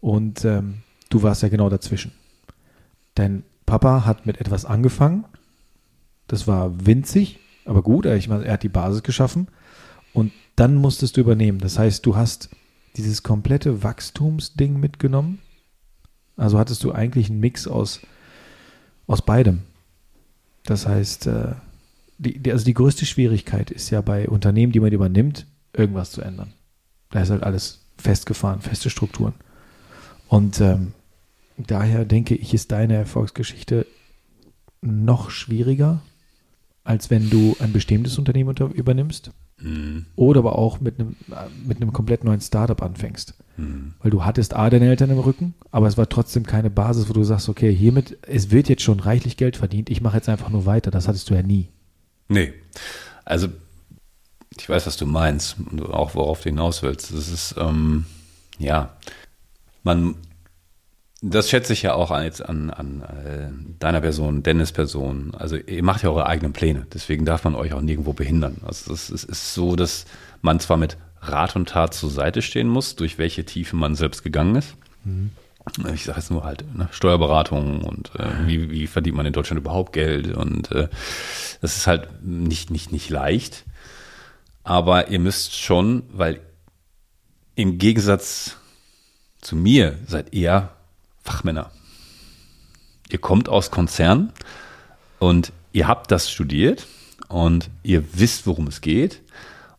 [0.00, 0.78] Und ähm,
[1.10, 2.12] du warst ja genau dazwischen.
[3.14, 5.24] Dein Papa hat mit etwas angefangen.
[6.28, 8.04] Das war winzig, aber gut.
[8.04, 9.48] Er hat die Basis geschaffen.
[10.12, 11.58] Und dann musstest du übernehmen.
[11.58, 12.50] Das heißt, du hast
[12.96, 15.38] dieses komplette Wachstumsding mitgenommen.
[16.36, 18.00] Also hattest du eigentlich einen Mix aus,
[19.06, 19.62] aus beidem.
[20.64, 21.52] Das heißt, äh,
[22.18, 26.22] die, die, also die größte Schwierigkeit ist ja bei Unternehmen, die man übernimmt, irgendwas zu
[26.22, 26.52] ändern.
[27.10, 29.34] Da ist halt alles festgefahren, feste Strukturen.
[30.28, 30.92] Und ähm,
[31.56, 33.86] daher denke ich, ist deine Erfolgsgeschichte
[34.80, 36.02] noch schwieriger,
[36.84, 39.30] als wenn du ein bestehendes Unternehmen unter, übernimmst.
[39.60, 40.06] Mhm.
[40.16, 41.16] Oder aber auch mit einem,
[41.64, 43.34] mit einem komplett neuen Startup anfängst.
[43.56, 43.94] Mhm.
[44.02, 47.12] Weil du hattest A, deine Eltern im Rücken, aber es war trotzdem keine Basis, wo
[47.12, 50.50] du sagst, okay, hiermit, es wird jetzt schon reichlich Geld verdient, ich mache jetzt einfach
[50.50, 50.90] nur weiter.
[50.90, 51.68] Das hattest du ja nie.
[52.28, 52.52] Nee.
[53.24, 53.48] Also,
[54.58, 57.12] ich weiß, was du meinst und auch worauf du hinaus willst.
[57.12, 58.04] Das ist, ähm,
[58.58, 58.96] ja,
[59.82, 60.16] man,
[61.22, 63.48] das schätze ich ja auch an, jetzt an, an äh,
[63.78, 65.34] deiner Person, Dennis Person.
[65.34, 66.86] Also ihr macht ja eure eigenen Pläne.
[66.92, 68.58] Deswegen darf man euch auch nirgendwo behindern.
[68.64, 70.04] Also es, es ist so, dass
[70.42, 74.22] man zwar mit Rat und Tat zur Seite stehen muss, durch welche Tiefe man selbst
[74.22, 74.76] gegangen ist.
[75.04, 75.30] Mhm.
[75.92, 79.60] Ich sage jetzt nur halt ne, Steuerberatung und äh, wie, wie verdient man in Deutschland
[79.60, 80.88] überhaupt Geld und äh,
[81.60, 83.64] das ist halt nicht nicht nicht leicht.
[84.62, 86.40] Aber ihr müsst schon, weil
[87.56, 88.56] im Gegensatz
[89.40, 90.70] zu mir seid ihr
[91.26, 91.70] Fachmänner.
[93.10, 94.32] Ihr kommt aus Konzernen
[95.18, 96.86] und ihr habt das studiert
[97.28, 99.22] und ihr wisst, worum es geht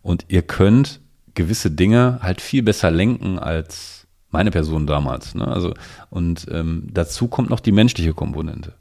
[0.01, 0.99] und ihr könnt
[1.33, 5.35] gewisse Dinge halt viel besser lenken als meine Person damals.
[5.35, 5.47] Ne?
[5.47, 5.73] Also
[6.09, 8.73] und ähm, dazu kommt noch die menschliche Komponente.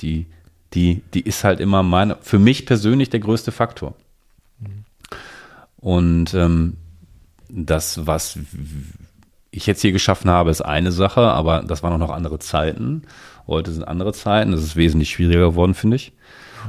[0.00, 0.26] Die,
[0.72, 3.94] die, die ist halt immer meine, für mich persönlich der größte Faktor.
[4.60, 4.84] Mhm.
[5.76, 6.76] Und ähm,
[7.48, 8.38] das, was
[9.56, 13.02] ich jetzt hier geschaffen habe, ist eine Sache, aber das waren auch noch andere Zeiten.
[13.46, 14.52] Heute sind andere Zeiten.
[14.52, 16.12] Das ist wesentlich schwieriger geworden, finde ich.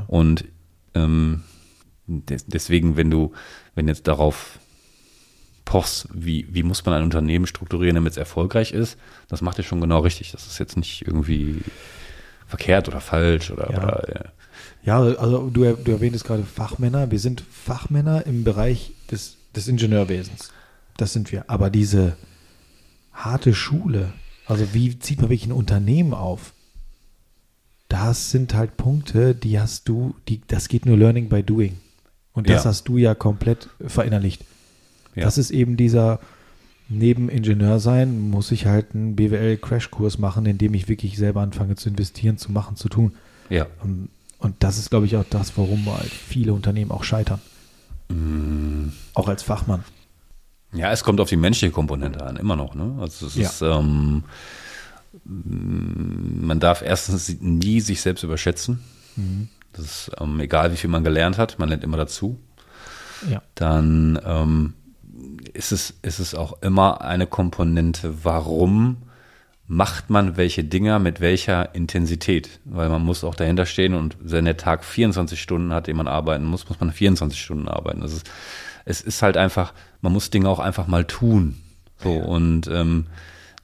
[0.08, 0.45] Und
[0.93, 1.43] ähm,
[2.08, 3.34] des, deswegen, wenn du,
[3.76, 4.60] wenn jetzt darauf
[5.65, 8.97] pochst, wie, wie muss man ein Unternehmen strukturieren, damit es erfolgreich ist,
[9.28, 10.32] das macht dir schon genau richtig.
[10.32, 11.62] Das ist jetzt nicht irgendwie
[12.47, 13.84] verkehrt oder falsch oder, ja.
[13.84, 14.32] oder
[14.86, 15.02] ja.
[15.10, 17.12] ja, also du, du erwähntest gerade Fachmänner.
[17.12, 20.54] Wir sind Fachmänner im Bereich des, des Ingenieurwesens.
[20.95, 21.43] Das sind wir.
[21.50, 22.15] Aber diese
[23.18, 24.14] harte Schule.
[24.46, 26.54] Also wie zieht man wirklich ein Unternehmen auf?
[27.90, 31.78] Das sind halt Punkte, die hast du, die, das geht nur Learning by Doing.
[32.34, 32.70] Und das ja.
[32.70, 34.44] hast du ja komplett verinnerlicht.
[35.16, 35.24] Ja.
[35.24, 36.20] Das ist eben dieser,
[36.90, 41.76] neben Ingenieur sein, muss ich halt einen BWL-Crashkurs machen, in dem ich wirklich selber anfange
[41.76, 43.14] zu investieren, zu machen, zu tun.
[43.50, 43.66] Ja.
[43.84, 47.40] Und, und das ist, glaube ich, auch das, warum halt viele Unternehmen auch scheitern.
[48.10, 48.90] Mm.
[49.14, 49.84] Auch als Fachmann.
[50.74, 52.76] Ja, es kommt auf die menschliche Komponente an, immer noch.
[52.76, 52.98] Ne?
[53.00, 53.48] Also es ja.
[53.48, 54.24] ist, ähm,
[55.24, 58.84] man darf erstens nie sich selbst überschätzen.
[59.16, 59.50] Mhm.
[59.74, 62.40] Das ist ähm, egal, wie viel man gelernt hat, man lernt immer dazu.
[63.30, 63.42] Ja.
[63.56, 64.74] Dann ähm,
[65.54, 68.98] ist, es, ist es auch immer eine Komponente, warum
[69.68, 72.60] macht man welche Dinger mit welcher Intensität?
[72.64, 76.08] Weil man muss auch dahinter stehen und wenn der Tag 24 Stunden hat, den man
[76.08, 78.02] arbeiten muss, muss man 24 Stunden arbeiten.
[78.02, 78.30] Das ist,
[78.88, 81.62] es ist halt einfach, man muss Dinge auch einfach mal tun.
[82.02, 83.08] So und ähm,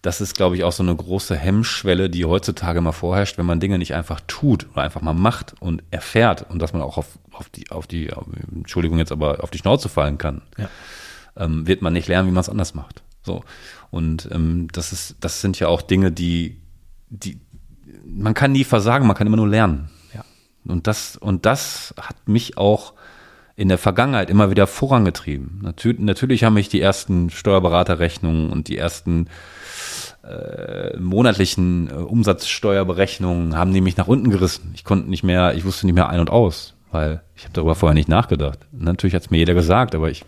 [0.01, 3.61] das ist, glaube ich, auch so eine große Hemmschwelle, die heutzutage mal vorherrscht, wenn man
[3.61, 7.17] Dinge nicht einfach tut oder einfach mal macht und erfährt und dass man auch auf,
[7.31, 8.11] auf die, auf die,
[8.53, 10.67] Entschuldigung jetzt aber auf die Schnauze fallen kann, ja.
[11.37, 13.01] ähm, wird man nicht lernen, wie man es anders macht.
[13.23, 13.45] So.
[13.91, 16.59] Und ähm, das ist, das sind ja auch Dinge, die,
[17.09, 17.39] die,
[18.05, 19.89] man kann nie versagen, man kann immer nur lernen.
[20.13, 20.25] Ja.
[20.65, 22.93] Und das, und das hat mich auch
[23.55, 25.59] in der Vergangenheit immer wieder vorangetrieben.
[25.61, 29.27] Natürlich, natürlich haben mich die ersten Steuerberaterrechnungen und die ersten
[30.23, 34.71] äh, monatlichen äh, Umsatzsteuerberechnungen haben nämlich nach unten gerissen.
[34.73, 37.75] Ich konnte nicht mehr, ich wusste nicht mehr ein und aus, weil ich habe darüber
[37.75, 38.59] vorher nicht nachgedacht.
[38.71, 40.23] natürlich hat es mir jeder gesagt, aber ich,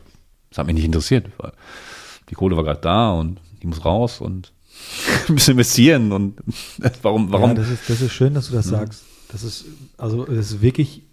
[0.51, 1.53] es hat mich nicht interessiert, weil
[2.29, 4.51] die Kohle war gerade da und die muss raus und
[5.29, 6.39] ein bisschen investieren und
[7.01, 7.51] warum, warum?
[7.51, 8.77] Ja, das ist, das ist schön, dass du das ja.
[8.77, 9.03] sagst.
[9.31, 9.65] Das ist,
[9.97, 11.03] also, das ist wirklich,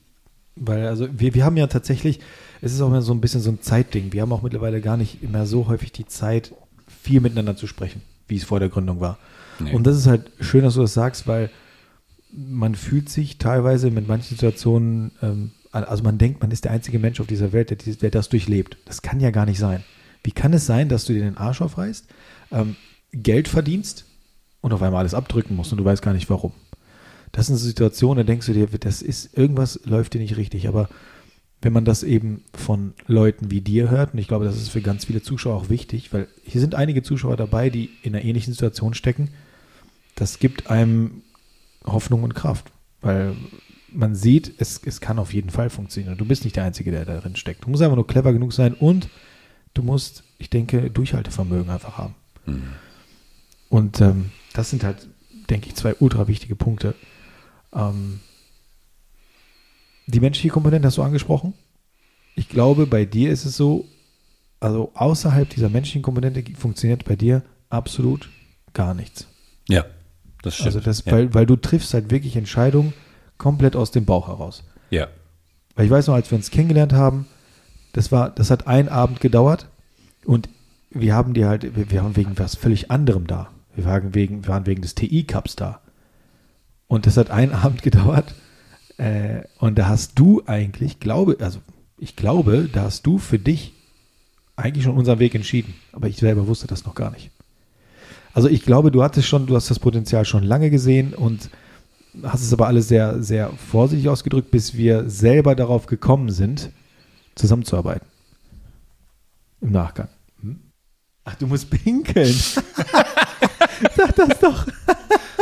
[0.57, 2.21] weil, also, wir, wir haben ja tatsächlich,
[2.61, 4.13] es ist auch immer so ein bisschen so ein Zeitding.
[4.13, 6.55] Wir haben auch mittlerweile gar nicht mehr so häufig die Zeit,
[7.03, 9.19] viel miteinander zu sprechen wie es vor der Gründung war.
[9.61, 9.75] Nee.
[9.75, 11.51] Und das ist halt schön, dass du das sagst, weil
[12.33, 16.99] man fühlt sich teilweise mit manchen Situationen, ähm, also man denkt, man ist der einzige
[16.99, 18.79] Mensch auf dieser Welt, der, der, das durchlebt.
[18.87, 19.85] Das kann ja gar nicht sein.
[20.25, 22.07] Wie kann es sein, dass du dir den Arsch aufreißt,
[22.53, 22.77] ähm,
[23.13, 24.07] Geld verdienst
[24.63, 26.53] und auf einmal alles abdrücken musst und du weißt gar nicht warum?
[27.33, 30.89] Das sind Situationen, da denkst du dir, das ist, irgendwas läuft dir nicht richtig, aber
[31.63, 34.83] wenn man das eben von Leuten wie dir hört, und ich glaube, das ist für
[34.83, 38.53] ganz viele Zuschauer auch wichtig, weil hier sind einige Zuschauer dabei, die in einer ähnlichen
[38.53, 39.31] Situation stecken,
[40.15, 41.23] das gibt einem
[41.85, 42.67] Hoffnung und Kraft,
[43.01, 43.35] weil
[43.91, 46.17] man sieht, es, es kann auf jeden Fall funktionieren.
[46.19, 47.65] Du bist nicht der Einzige, der darin steckt.
[47.65, 49.09] Du musst einfach nur clever genug sein und
[49.75, 52.15] du musst, ich denke, Durchhaltevermögen einfach haben.
[52.47, 52.63] Mhm.
[53.69, 55.09] Und ähm, das sind halt,
[55.49, 56.95] denke ich, zwei ultra wichtige Punkte.
[57.75, 58.21] Ähm,
[60.07, 61.55] die menschliche Komponente hast du angesprochen.
[62.35, 63.87] Ich glaube, bei dir ist es so,
[64.61, 68.29] also außerhalb dieser menschlichen Komponente funktioniert bei dir absolut
[68.73, 69.27] gar nichts.
[69.69, 69.85] Ja,
[70.43, 70.67] das stimmt.
[70.69, 71.13] Also das, ja.
[71.13, 72.93] weil, weil du triffst halt wirklich Entscheidungen
[73.39, 74.65] komplett aus dem Bauch heraus.
[74.91, 75.09] Ja.
[75.75, 77.27] Weil ich weiß noch, als wir uns kennengelernt haben,
[77.93, 79.69] das war, das hat einen Abend gedauert
[80.25, 80.49] und
[80.91, 83.51] wir haben die halt, wir, wir waren wegen was völlig anderem da.
[83.75, 85.81] Wir waren wegen, wir waren wegen des TI-Cups da.
[86.93, 88.35] Und das hat einen Abend gedauert
[88.99, 91.61] äh, und da hast du eigentlich, glaube, also
[91.97, 93.73] ich glaube, da hast du für dich
[94.57, 95.73] eigentlich schon unseren Weg entschieden.
[95.93, 97.31] Aber ich selber wusste das noch gar nicht.
[98.35, 101.49] Also ich glaube, du hattest schon, du hast das Potenzial schon lange gesehen und
[102.25, 106.69] hast es aber alles sehr, sehr vorsichtig ausgedrückt, bis wir selber darauf gekommen sind,
[107.37, 108.07] zusammenzuarbeiten.
[109.63, 110.09] Im Nachgang.
[110.43, 110.61] Hm?
[111.25, 112.35] Ach, du musst pinkeln.
[113.97, 114.67] Sag das doch.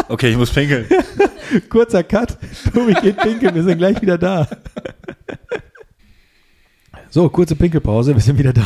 [0.09, 0.87] Okay, ich muss pinkeln.
[1.69, 2.37] Kurzer Cut.
[2.73, 4.47] Tobi geht pinkeln, wir sind gleich wieder da.
[7.13, 8.65] So, kurze Pinkelpause, wir sind wieder da.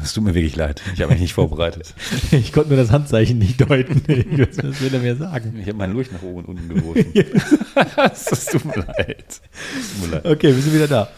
[0.00, 0.80] Es tut mir wirklich leid.
[0.94, 1.92] Ich habe mich nicht vorbereitet.
[2.30, 4.02] Ich konnte nur das Handzeichen nicht deuten.
[4.06, 5.56] Was will er mir sagen?
[5.60, 7.12] Ich habe meinen Lurch nach oben und unten geworfen.
[7.96, 9.40] das tut mir leid.
[9.98, 10.24] Tut mir leid.
[10.24, 11.08] Okay, wir sind wieder da.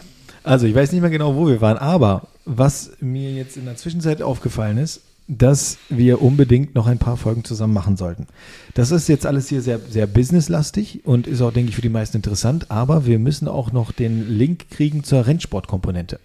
[0.41, 3.75] Also, ich weiß nicht mehr genau, wo wir waren, aber was mir jetzt in der
[3.75, 8.27] Zwischenzeit aufgefallen ist, dass wir unbedingt noch ein paar Folgen zusammen machen sollten.
[8.73, 11.89] Das ist jetzt alles hier sehr, sehr businesslastig und ist auch, denke ich, für die
[11.89, 16.19] meisten interessant, aber wir müssen auch noch den Link kriegen zur Rennsportkomponente,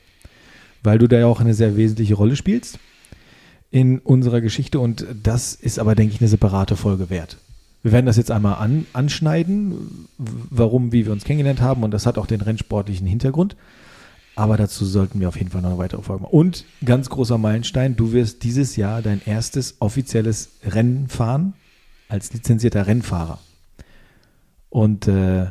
[0.83, 2.79] weil du da ja auch eine sehr wesentliche Rolle spielst
[3.71, 7.37] in unserer Geschichte und das ist aber, denke ich, eine separate Folge wert.
[7.83, 12.07] Wir werden das jetzt einmal an, anschneiden, warum, wie wir uns kennengelernt haben und das
[12.07, 13.57] hat auch den rennsportlichen Hintergrund.
[14.39, 16.33] Aber dazu sollten wir auf jeden Fall noch eine weitere Folge machen.
[16.33, 21.55] Und ganz großer Meilenstein, du wirst dieses Jahr dein erstes offizielles Rennen fahren
[22.09, 23.41] als lizenzierter Rennfahrer.
[24.71, 25.47] Und äh,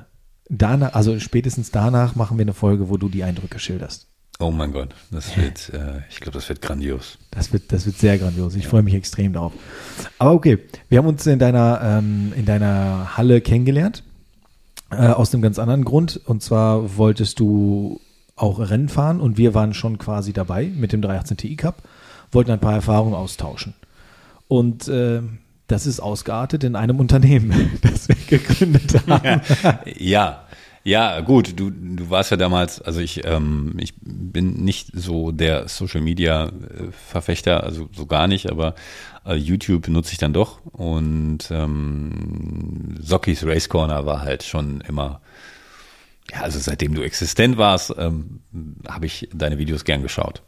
[0.47, 4.07] danach, also spätestens danach machen wir eine Folge, wo du die Eindrücke schilderst.
[4.39, 7.17] Oh mein Gott, das wird, äh, ich glaube, das wird grandios.
[7.31, 8.55] Das wird, das wird sehr grandios.
[8.55, 8.69] Ich ja.
[8.69, 9.51] freue mich extrem darauf.
[10.17, 14.03] Aber okay, wir haben uns in deiner, ähm, in deiner Halle kennengelernt.
[14.91, 16.21] Äh, aus einem ganz anderen Grund.
[16.23, 17.99] Und zwar wolltest du
[18.37, 21.81] auch Rennen fahren und wir waren schon quasi dabei mit dem 318 Ti Cup,
[22.31, 23.73] wollten ein paar Erfahrungen austauschen.
[24.47, 25.21] Und äh,
[25.67, 29.41] das ist ausgeartet in einem Unternehmen, das wir gegründet haben.
[29.97, 30.47] ja,
[30.87, 35.67] ja, gut, du, du warst ja damals, also ich, ähm, ich bin nicht so der
[35.67, 36.51] Social Media äh,
[36.91, 38.73] Verfechter, also so gar nicht, aber
[39.25, 45.19] äh, YouTube benutze ich dann doch und ähm, Sockys Race Corner war halt schon immer
[46.31, 48.41] ja, also seitdem du existent warst, ähm,
[48.87, 50.41] habe ich deine Videos gern geschaut.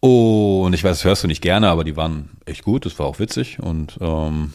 [0.00, 2.98] Oh, und ich weiß, das hörst du nicht gerne, aber die waren echt gut, das
[2.98, 4.52] war auch witzig und ähm,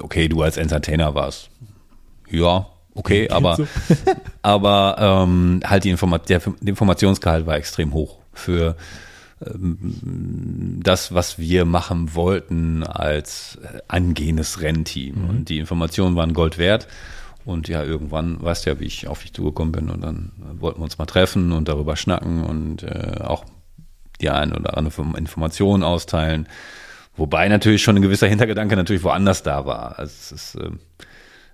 [0.00, 1.50] okay, du als Entertainer warst.
[2.30, 3.56] Ja, okay, aber,
[4.42, 8.76] aber ähm, halt die Informat der, der Informationsgehalt war extrem hoch für
[9.44, 15.22] ähm, das, was wir machen wollten als äh, angehendes Rennteam.
[15.22, 15.28] Mhm.
[15.28, 16.88] Und die Informationen waren Gold wert.
[17.48, 19.88] Und ja, irgendwann weißt du ja, wie ich auf dich zugekommen bin.
[19.88, 23.46] Und dann wollten wir uns mal treffen und darüber schnacken und äh, auch
[24.20, 26.46] die ein oder andere Informationen austeilen.
[27.16, 29.98] Wobei natürlich schon ein gewisser Hintergedanke natürlich woanders da war.
[29.98, 30.70] Also es ist, äh,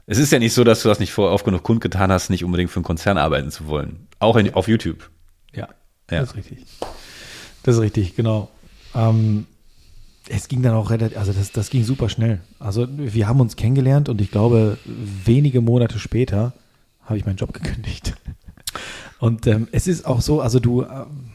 [0.07, 2.42] es ist ja nicht so, dass du das nicht vor oft genug kundgetan hast, nicht
[2.42, 4.09] unbedingt für einen Konzern arbeiten zu wollen.
[4.18, 5.11] Auch in, auf YouTube.
[5.54, 5.68] Ja,
[6.11, 6.66] ja, das ist richtig.
[7.62, 8.50] Das ist richtig, genau.
[8.96, 9.46] Ähm,
[10.28, 12.40] es ging dann auch relativ, also das, das ging super schnell.
[12.58, 16.52] Also wir haben uns kennengelernt und ich glaube, wenige Monate später
[17.02, 18.14] habe ich meinen Job gekündigt.
[19.18, 21.32] Und ähm, es ist auch so, also du, ähm,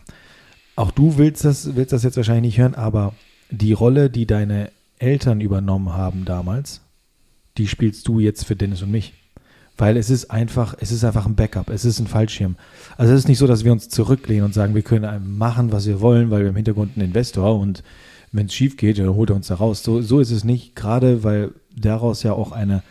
[0.75, 3.13] auch du willst das, willst das jetzt wahrscheinlich nicht hören, aber
[3.52, 6.82] die Rolle, die deine Eltern übernommen haben damals,
[7.58, 9.13] die spielst du jetzt für Dennis und mich.
[9.78, 12.58] Weil es ist einfach, es ist einfach ein Backup, es ist ein Fallschirm.
[12.97, 15.88] Also es ist nicht so, dass wir uns zurücklehnen und sagen, wir können machen, was
[15.88, 17.82] wir wollen, weil wir im Hintergrund einen Investor und
[18.32, 19.84] wenn es schief geht, dann holt er uns da raus.
[19.84, 22.84] So, so ist es nicht, gerade weil daraus ja auch eine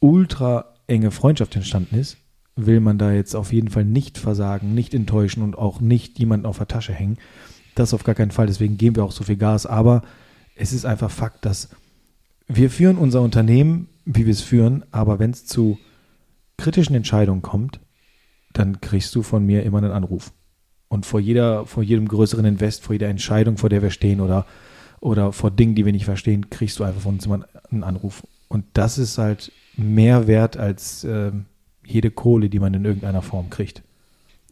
[0.00, 2.16] ultra enge Freundschaft entstanden ist,
[2.56, 6.46] will man da jetzt auf jeden Fall nicht versagen, nicht enttäuschen und auch nicht jemanden
[6.46, 7.18] auf der Tasche hängen.
[7.74, 9.66] Das auf gar keinen Fall, deswegen geben wir auch so viel Gas.
[9.66, 10.02] Aber
[10.56, 11.70] es ist einfach Fakt, dass
[12.48, 15.78] wir führen unser Unternehmen, wie wir es führen, aber wenn es zu
[16.56, 17.80] kritischen Entscheidungen kommt,
[18.52, 20.32] dann kriegst du von mir immer einen Anruf.
[20.90, 24.44] Und vor jeder, vor jedem größeren Invest, vor jeder Entscheidung, vor der wir stehen oder,
[24.98, 28.24] oder vor Dingen, die wir nicht verstehen, kriegst du einfach von uns immer einen Anruf.
[28.48, 31.30] Und das ist halt mehr wert als äh,
[31.86, 33.82] jede Kohle, die man in irgendeiner Form kriegt.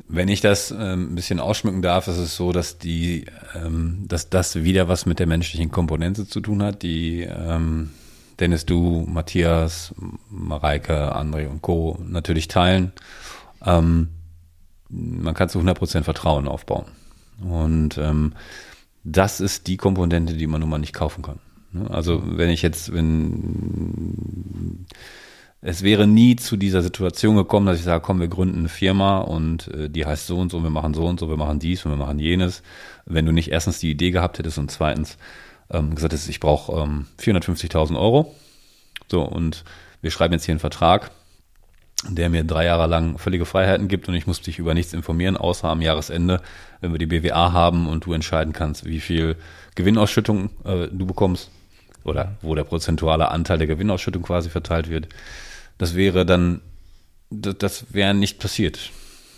[0.06, 4.30] Wenn ich das ähm, ein bisschen ausschmücken darf, ist es so, dass die, ähm, dass
[4.30, 7.90] das wieder was mit der menschlichen Komponente zu tun hat, die ähm,
[8.38, 9.92] Dennis, du, Matthias,
[10.30, 11.98] Mareike, André und Co.
[12.08, 12.92] natürlich teilen.
[13.66, 14.10] Ähm,
[14.88, 16.86] man kann zu 100% Vertrauen aufbauen.
[17.40, 18.32] Und ähm,
[19.04, 21.38] das ist die Komponente, die man nun mal nicht kaufen kann.
[21.72, 21.90] Ne?
[21.90, 24.86] Also wenn ich jetzt, wenn
[25.60, 29.18] es wäre nie zu dieser Situation gekommen, dass ich sage, komm, wir gründen eine Firma
[29.18, 31.84] und äh, die heißt so und so, wir machen so und so, wir machen dies
[31.84, 32.62] und wir machen jenes.
[33.06, 35.18] Wenn du nicht erstens die Idee gehabt hättest und zweitens
[35.70, 38.34] ähm, gesagt hättest, ich brauche ähm, 450.000 Euro.
[39.10, 39.64] So, und
[40.00, 41.10] wir schreiben jetzt hier einen Vertrag
[42.06, 45.36] der mir drei Jahre lang völlige Freiheiten gibt und ich muss dich über nichts informieren,
[45.36, 46.40] außer am Jahresende,
[46.80, 49.36] wenn wir die BWA haben und du entscheiden kannst, wie viel
[49.74, 51.50] Gewinnausschüttung äh, du bekommst
[52.04, 55.08] oder wo der prozentuale Anteil der Gewinnausschüttung quasi verteilt wird.
[55.76, 56.60] Das wäre dann,
[57.30, 58.90] das, das wäre nicht passiert.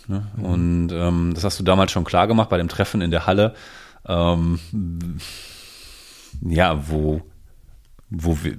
[0.07, 0.27] Ne?
[0.35, 0.45] Mhm.
[0.45, 3.55] Und ähm, das hast du damals schon klar gemacht bei dem Treffen in der Halle.
[4.07, 4.59] Ähm,
[6.41, 7.21] ja, wo,
[8.09, 8.57] wo wir,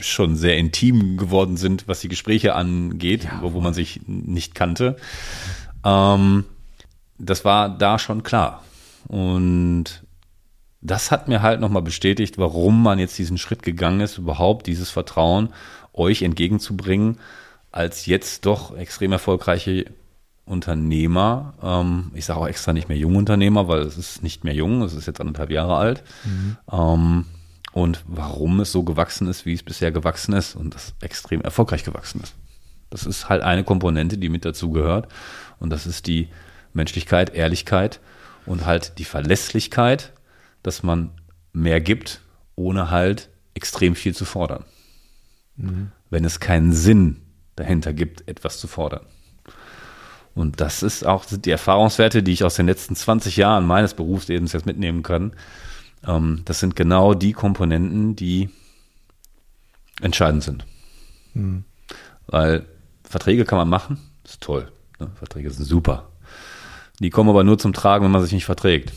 [0.00, 4.54] schon sehr intim geworden sind, was die Gespräche angeht, ja, wo, wo man sich nicht
[4.54, 4.96] kannte.
[5.84, 6.44] Ähm,
[7.18, 8.64] das war da schon klar.
[9.08, 10.02] Und
[10.80, 14.90] das hat mir halt nochmal bestätigt, warum man jetzt diesen Schritt gegangen ist, überhaupt dieses
[14.90, 15.50] Vertrauen
[15.92, 17.18] euch entgegenzubringen,
[17.70, 19.86] als jetzt doch extrem erfolgreiche
[20.44, 21.54] Unternehmer.
[21.62, 24.92] Ähm, ich sage auch extra nicht mehr Jungunternehmer, weil es ist nicht mehr jung, es
[24.92, 26.02] ist jetzt anderthalb Jahre alt.
[26.24, 26.56] Mhm.
[26.70, 27.24] Ähm,
[27.72, 31.84] und warum es so gewachsen ist, wie es bisher gewachsen ist und das extrem erfolgreich
[31.84, 32.34] gewachsen ist.
[32.90, 35.08] Das ist halt eine Komponente, die mit dazu gehört
[35.58, 36.28] und das ist die
[36.74, 38.00] Menschlichkeit, Ehrlichkeit
[38.46, 40.12] und halt die Verlässlichkeit,
[40.62, 41.10] dass man
[41.52, 42.20] mehr gibt,
[42.56, 44.64] ohne halt extrem viel zu fordern.
[45.56, 45.92] Mhm.
[46.10, 47.20] Wenn es keinen Sinn
[47.56, 49.06] dahinter gibt, etwas zu fordern.
[50.34, 54.52] Und das ist auch die Erfahrungswerte, die ich aus den letzten 20 Jahren meines Berufslebens
[54.52, 55.32] jetzt mitnehmen kann,
[56.06, 58.50] ähm, das sind genau die Komponenten, die
[60.00, 60.66] entscheidend sind.
[61.34, 61.64] Mhm.
[62.26, 62.66] Weil
[63.04, 64.70] Verträge kann man machen, ist toll.
[64.98, 65.10] Ne?
[65.14, 66.08] Verträge sind super.
[67.00, 68.92] Die kommen aber nur zum Tragen, wenn man sich nicht verträgt.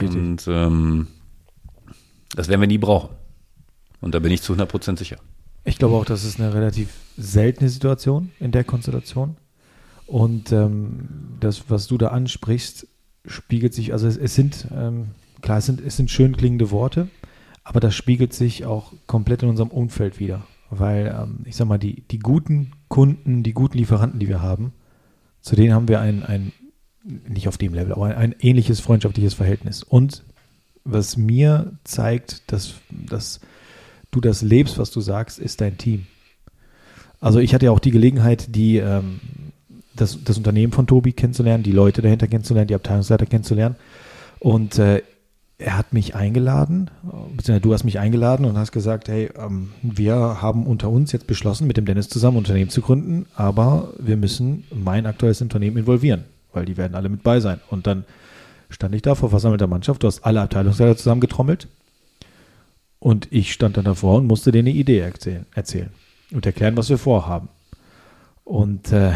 [0.00, 0.16] Richtig.
[0.16, 1.06] Und ähm,
[2.34, 3.10] das werden wir nie brauchen.
[4.00, 5.16] Und da bin ich zu 100% sicher.
[5.64, 9.36] Ich glaube auch, das ist eine relativ seltene Situation in der Konstellation.
[10.06, 12.86] Und ähm, das, was du da ansprichst,
[13.26, 15.08] spiegelt sich, also es, es sind, ähm,
[15.40, 17.08] klar, es sind, es sind schön klingende Worte,
[17.64, 20.46] aber das spiegelt sich auch komplett in unserem Umfeld wieder.
[20.70, 24.72] Weil, ähm, ich sag mal, die, die guten Kunden, die guten Lieferanten, die wir haben,
[25.40, 26.52] zu denen haben wir ein, ein
[27.26, 29.82] nicht auf dem Level, aber ein, ein ähnliches freundschaftliches Verhältnis.
[29.82, 30.24] Und
[30.84, 33.40] was mir zeigt, dass, dass
[34.10, 36.06] du das lebst, was du sagst, ist dein Team.
[37.20, 39.20] Also ich hatte ja auch die Gelegenheit, die, ähm,
[39.94, 43.76] das, das Unternehmen von Tobi kennenzulernen, die Leute dahinter kennenzulernen, die Abteilungsleiter kennenzulernen.
[44.38, 45.02] Und äh,
[45.58, 50.40] er hat mich eingeladen, beziehungsweise du hast mich eingeladen und hast gesagt, hey, ähm, wir
[50.40, 54.16] haben unter uns jetzt beschlossen, mit dem Dennis zusammen ein Unternehmen zu gründen, aber wir
[54.16, 57.60] müssen mein aktuelles Unternehmen involvieren, weil die werden alle mit bei sein.
[57.70, 58.04] Und dann
[58.70, 61.66] stand ich da vor versammelter Mannschaft, du hast alle Abteilungsleiter zusammengetrommelt
[63.00, 65.90] und ich stand dann davor und musste denen eine Idee erzählen, erzählen
[66.32, 67.48] und erklären, was wir vorhaben.
[68.44, 69.12] Und äh,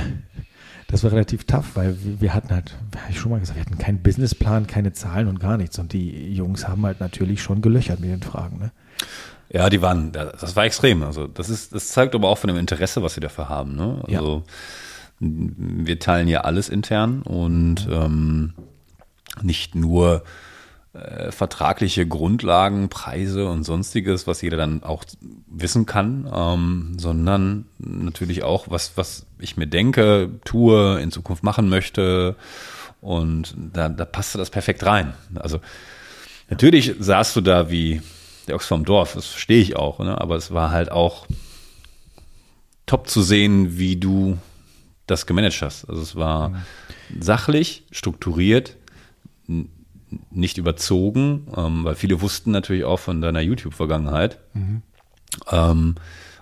[0.92, 3.78] das war relativ tough, weil wir hatten halt, habe ich schon mal gesagt, wir hatten
[3.78, 5.78] keinen Businessplan, keine Zahlen und gar nichts.
[5.78, 8.58] Und die Jungs haben halt natürlich schon gelöchert mit den Fragen.
[8.58, 8.72] Ne?
[9.48, 11.02] Ja, die waren, das war extrem.
[11.02, 13.74] Also das ist, das zeigt aber auch von dem Interesse, was sie dafür haben.
[13.74, 14.02] Ne?
[14.06, 14.44] Also
[15.18, 15.28] ja.
[15.86, 18.52] wir teilen ja alles intern und ähm,
[19.40, 20.24] nicht nur
[20.94, 25.04] äh, vertragliche Grundlagen, Preise und sonstiges, was jeder dann auch
[25.46, 31.70] wissen kann, ähm, sondern natürlich auch, was, was ich mir denke, tue, in Zukunft machen
[31.70, 32.36] möchte.
[33.00, 35.14] Und da, da passte das perfekt rein.
[35.34, 35.60] Also
[36.50, 38.02] natürlich saßt du da wie
[38.46, 40.20] der Ochs vom Dorf, das verstehe ich auch, ne?
[40.20, 41.26] aber es war halt auch
[42.84, 44.36] top zu sehen, wie du
[45.06, 45.88] das gemanagt hast.
[45.88, 46.62] Also es war mhm.
[47.20, 48.76] sachlich, strukturiert,
[50.30, 54.38] nicht überzogen, ähm, weil viele wussten natürlich auch von deiner YouTube-Vergangenheit.
[54.54, 54.82] Mhm.
[55.50, 55.94] Ähm,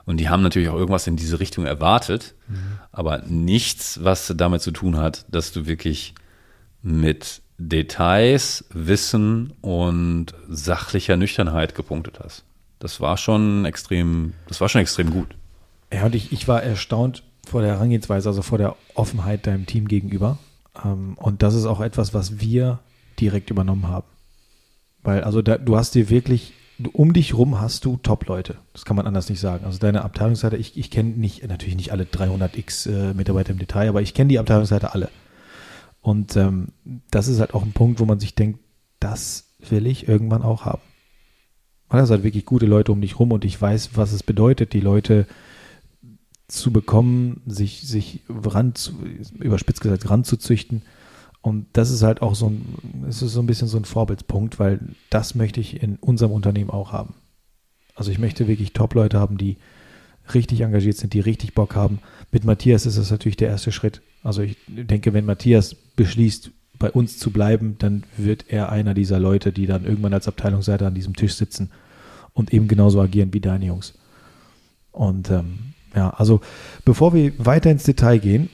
[0.07, 2.79] und die haben natürlich auch irgendwas in diese Richtung erwartet, mhm.
[2.91, 6.15] aber nichts, was damit zu tun hat, dass du wirklich
[6.83, 12.45] mit Details, Wissen und sachlicher Nüchternheit gepunktet hast.
[12.79, 15.37] Das war schon extrem, das war schon extrem gut.
[15.93, 19.89] Ja, und ich, ich war erstaunt vor der Herangehensweise, also vor der Offenheit deinem Team
[19.89, 20.39] gegenüber.
[20.83, 22.79] Ähm, und das ist auch etwas, was wir
[23.21, 24.07] direkt übernommen haben.
[25.03, 26.53] Weil, also da, du hast dir wirklich,
[26.93, 28.57] um dich rum hast du Top-Leute.
[28.73, 29.65] Das kann man anders nicht sagen.
[29.65, 33.89] Also deine Abteilungsseite, ich, ich kenne nicht, natürlich nicht alle 300x äh, Mitarbeiter im Detail,
[33.89, 35.09] aber ich kenne die Abteilungsseite alle.
[36.01, 36.69] Und ähm,
[37.11, 38.61] das ist halt auch ein Punkt, wo man sich denkt,
[39.01, 40.83] das will ich irgendwann auch haben.
[41.89, 44.73] Weil das halt wirklich gute Leute um dich rum und ich weiß, was es bedeutet,
[44.73, 45.27] die Leute
[46.47, 48.93] zu bekommen, sich, sich ran zu,
[49.39, 50.83] überspitzt gesagt, ranzuzüchten.
[51.43, 54.59] Und das ist halt auch so ein, es ist so ein bisschen so ein Vorbildspunkt,
[54.59, 57.15] weil das möchte ich in unserem Unternehmen auch haben.
[57.95, 59.57] Also ich möchte wirklich Top-Leute haben, die
[60.35, 61.99] richtig engagiert sind, die richtig Bock haben.
[62.31, 64.03] Mit Matthias ist das natürlich der erste Schritt.
[64.23, 69.19] Also ich denke, wenn Matthias beschließt, bei uns zu bleiben, dann wird er einer dieser
[69.19, 71.71] Leute, die dann irgendwann als Abteilungsleiter an diesem Tisch sitzen
[72.33, 73.95] und eben genauso agieren wie deine Jungs.
[74.91, 76.41] Und ähm, ja, also
[76.85, 78.49] bevor wir weiter ins Detail gehen,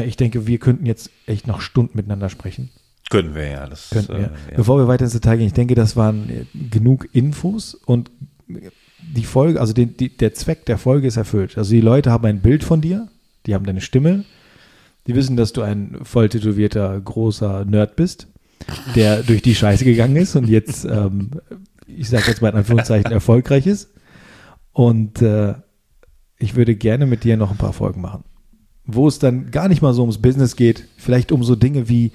[0.00, 2.70] ich denke, wir könnten jetzt echt noch Stunden miteinander sprechen.
[3.10, 3.66] Können wir ja.
[3.66, 4.18] Das, könnten wir.
[4.18, 4.56] Äh, ja.
[4.56, 8.10] Bevor wir weiter ins Detail gehen, ich denke, das waren äh, genug Infos und
[9.02, 11.58] die Folge, also die, die, der Zweck der Folge ist erfüllt.
[11.58, 13.08] Also die Leute haben ein Bild von dir,
[13.46, 14.24] die haben deine Stimme,
[15.06, 18.28] die wissen, dass du ein voll tätowierter, großer Nerd bist,
[18.94, 21.32] der durch die Scheiße gegangen ist und jetzt, ähm,
[21.86, 23.90] ich sage jetzt mal in Anführungszeichen, erfolgreich ist.
[24.72, 25.54] Und äh,
[26.38, 28.24] ich würde gerne mit dir noch ein paar Folgen machen
[28.84, 32.12] wo es dann gar nicht mal so ums Business geht, vielleicht um so Dinge wie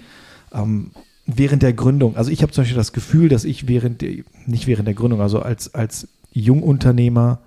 [0.53, 0.91] ähm,
[1.25, 2.15] während der Gründung.
[2.15, 5.21] Also ich habe zum Beispiel das Gefühl, dass ich während, der, nicht während der Gründung,
[5.21, 7.39] also als, als Jungunternehmer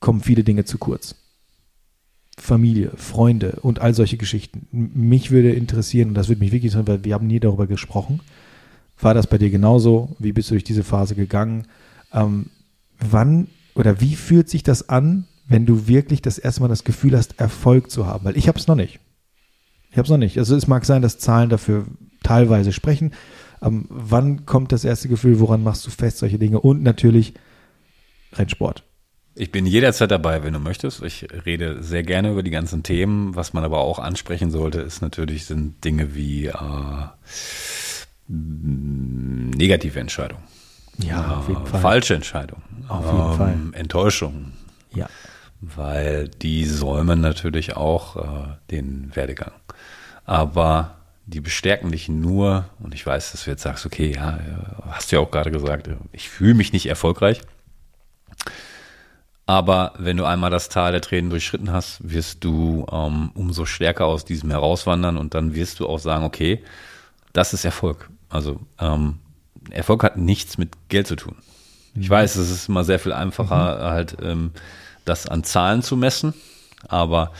[0.00, 1.16] kommen viele Dinge zu kurz.
[2.38, 4.66] Familie, Freunde und all solche Geschichten.
[4.70, 8.20] Mich würde interessieren, und das würde mich wirklich interessieren, weil wir haben nie darüber gesprochen.
[9.00, 10.14] War das bei dir genauso?
[10.18, 11.66] Wie bist du durch diese Phase gegangen?
[12.12, 12.46] Ähm,
[12.98, 17.16] wann oder wie fühlt sich das an, wenn du wirklich das erste Mal das Gefühl
[17.16, 18.24] hast, Erfolg zu haben.
[18.24, 18.98] Weil ich habe es noch nicht.
[19.90, 20.38] Ich habe es noch nicht.
[20.38, 21.86] Also es mag sein, dass Zahlen dafür
[22.22, 23.12] teilweise sprechen.
[23.62, 26.60] Ähm, wann kommt das erste Gefühl, woran machst du fest, solche Dinge?
[26.60, 27.34] Und natürlich
[28.32, 28.82] Rennsport.
[29.34, 31.02] Ich bin jederzeit dabei, wenn du möchtest.
[31.02, 33.36] Ich rede sehr gerne über die ganzen Themen.
[33.36, 36.54] Was man aber auch ansprechen sollte, ist natürlich sind Dinge wie äh,
[38.28, 40.42] negative Entscheidungen.
[40.98, 41.80] Ja, auf jeden Fall.
[41.80, 42.62] Falsche Entscheidungen.
[42.88, 43.80] Auf jeden ähm, Fall.
[43.80, 44.52] Enttäuschungen.
[44.92, 45.08] Ja
[45.74, 49.52] weil die säumen natürlich auch äh, den Werdegang.
[50.24, 50.96] Aber
[51.26, 54.38] die bestärken dich nur, und ich weiß, dass du jetzt sagst, okay, ja,
[54.90, 57.40] hast du ja auch gerade gesagt, ich fühle mich nicht erfolgreich.
[59.44, 64.06] Aber wenn du einmal das Tal der Tränen durchschritten hast, wirst du ähm, umso stärker
[64.06, 66.64] aus diesem herauswandern und dann wirst du auch sagen, okay,
[67.32, 68.10] das ist Erfolg.
[68.28, 69.18] Also ähm,
[69.70, 71.36] Erfolg hat nichts mit Geld zu tun.
[71.94, 72.14] Ich mhm.
[72.14, 73.82] weiß, es ist immer sehr viel einfacher, mhm.
[73.82, 74.50] halt ähm,
[75.06, 76.34] das an Zahlen zu messen,
[76.88, 77.32] aber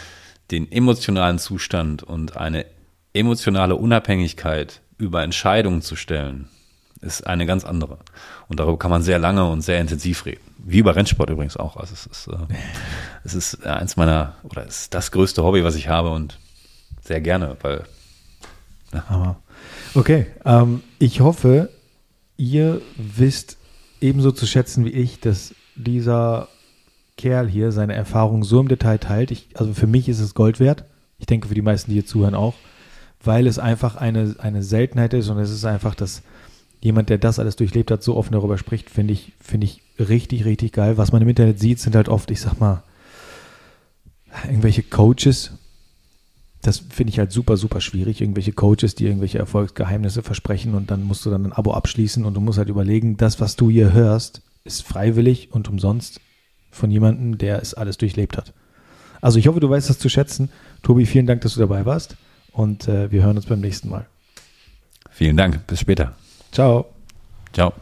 [0.50, 2.66] den emotionalen Zustand und eine
[3.12, 6.48] emotionale Unabhängigkeit über Entscheidungen zu stellen,
[7.00, 7.98] ist eine ganz andere.
[8.48, 10.40] Und darüber kann man sehr lange und sehr intensiv reden.
[10.58, 11.76] Wie über Rennsport übrigens auch.
[11.76, 12.54] Also es ist, äh,
[13.24, 16.38] es ist eins meiner, oder es ist das größte Hobby, was ich habe und
[17.02, 17.84] sehr gerne, weil.
[18.92, 19.36] Ja.
[19.94, 21.70] Okay, ähm, ich hoffe,
[22.36, 23.56] ihr wisst
[24.00, 26.48] ebenso zu schätzen wie ich, dass dieser
[27.16, 29.30] Kerl hier seine Erfahrungen so im Detail teilt.
[29.30, 30.84] Ich, also für mich ist es Gold wert.
[31.18, 32.54] Ich denke für die meisten, die hier zuhören, auch,
[33.22, 36.22] weil es einfach eine, eine Seltenheit ist und es ist einfach, dass
[36.80, 40.44] jemand, der das alles durchlebt hat, so offen darüber spricht, finde ich, finde ich richtig,
[40.44, 40.98] richtig geil.
[40.98, 42.82] Was man im Internet sieht, sind halt oft, ich sag mal,
[44.44, 45.52] irgendwelche Coaches.
[46.60, 48.20] Das finde ich halt super, super schwierig.
[48.20, 52.34] Irgendwelche Coaches, die irgendwelche Erfolgsgeheimnisse versprechen und dann musst du dann ein Abo abschließen und
[52.34, 56.20] du musst halt überlegen, das, was du hier hörst, ist freiwillig und umsonst
[56.76, 58.52] von jemandem, der es alles durchlebt hat.
[59.20, 60.50] Also ich hoffe, du weißt das zu schätzen.
[60.82, 62.16] Tobi, vielen Dank, dass du dabei warst
[62.52, 64.06] und äh, wir hören uns beim nächsten Mal.
[65.10, 65.66] Vielen Dank.
[65.66, 66.14] Bis später.
[66.52, 66.86] Ciao.
[67.52, 67.72] Ciao.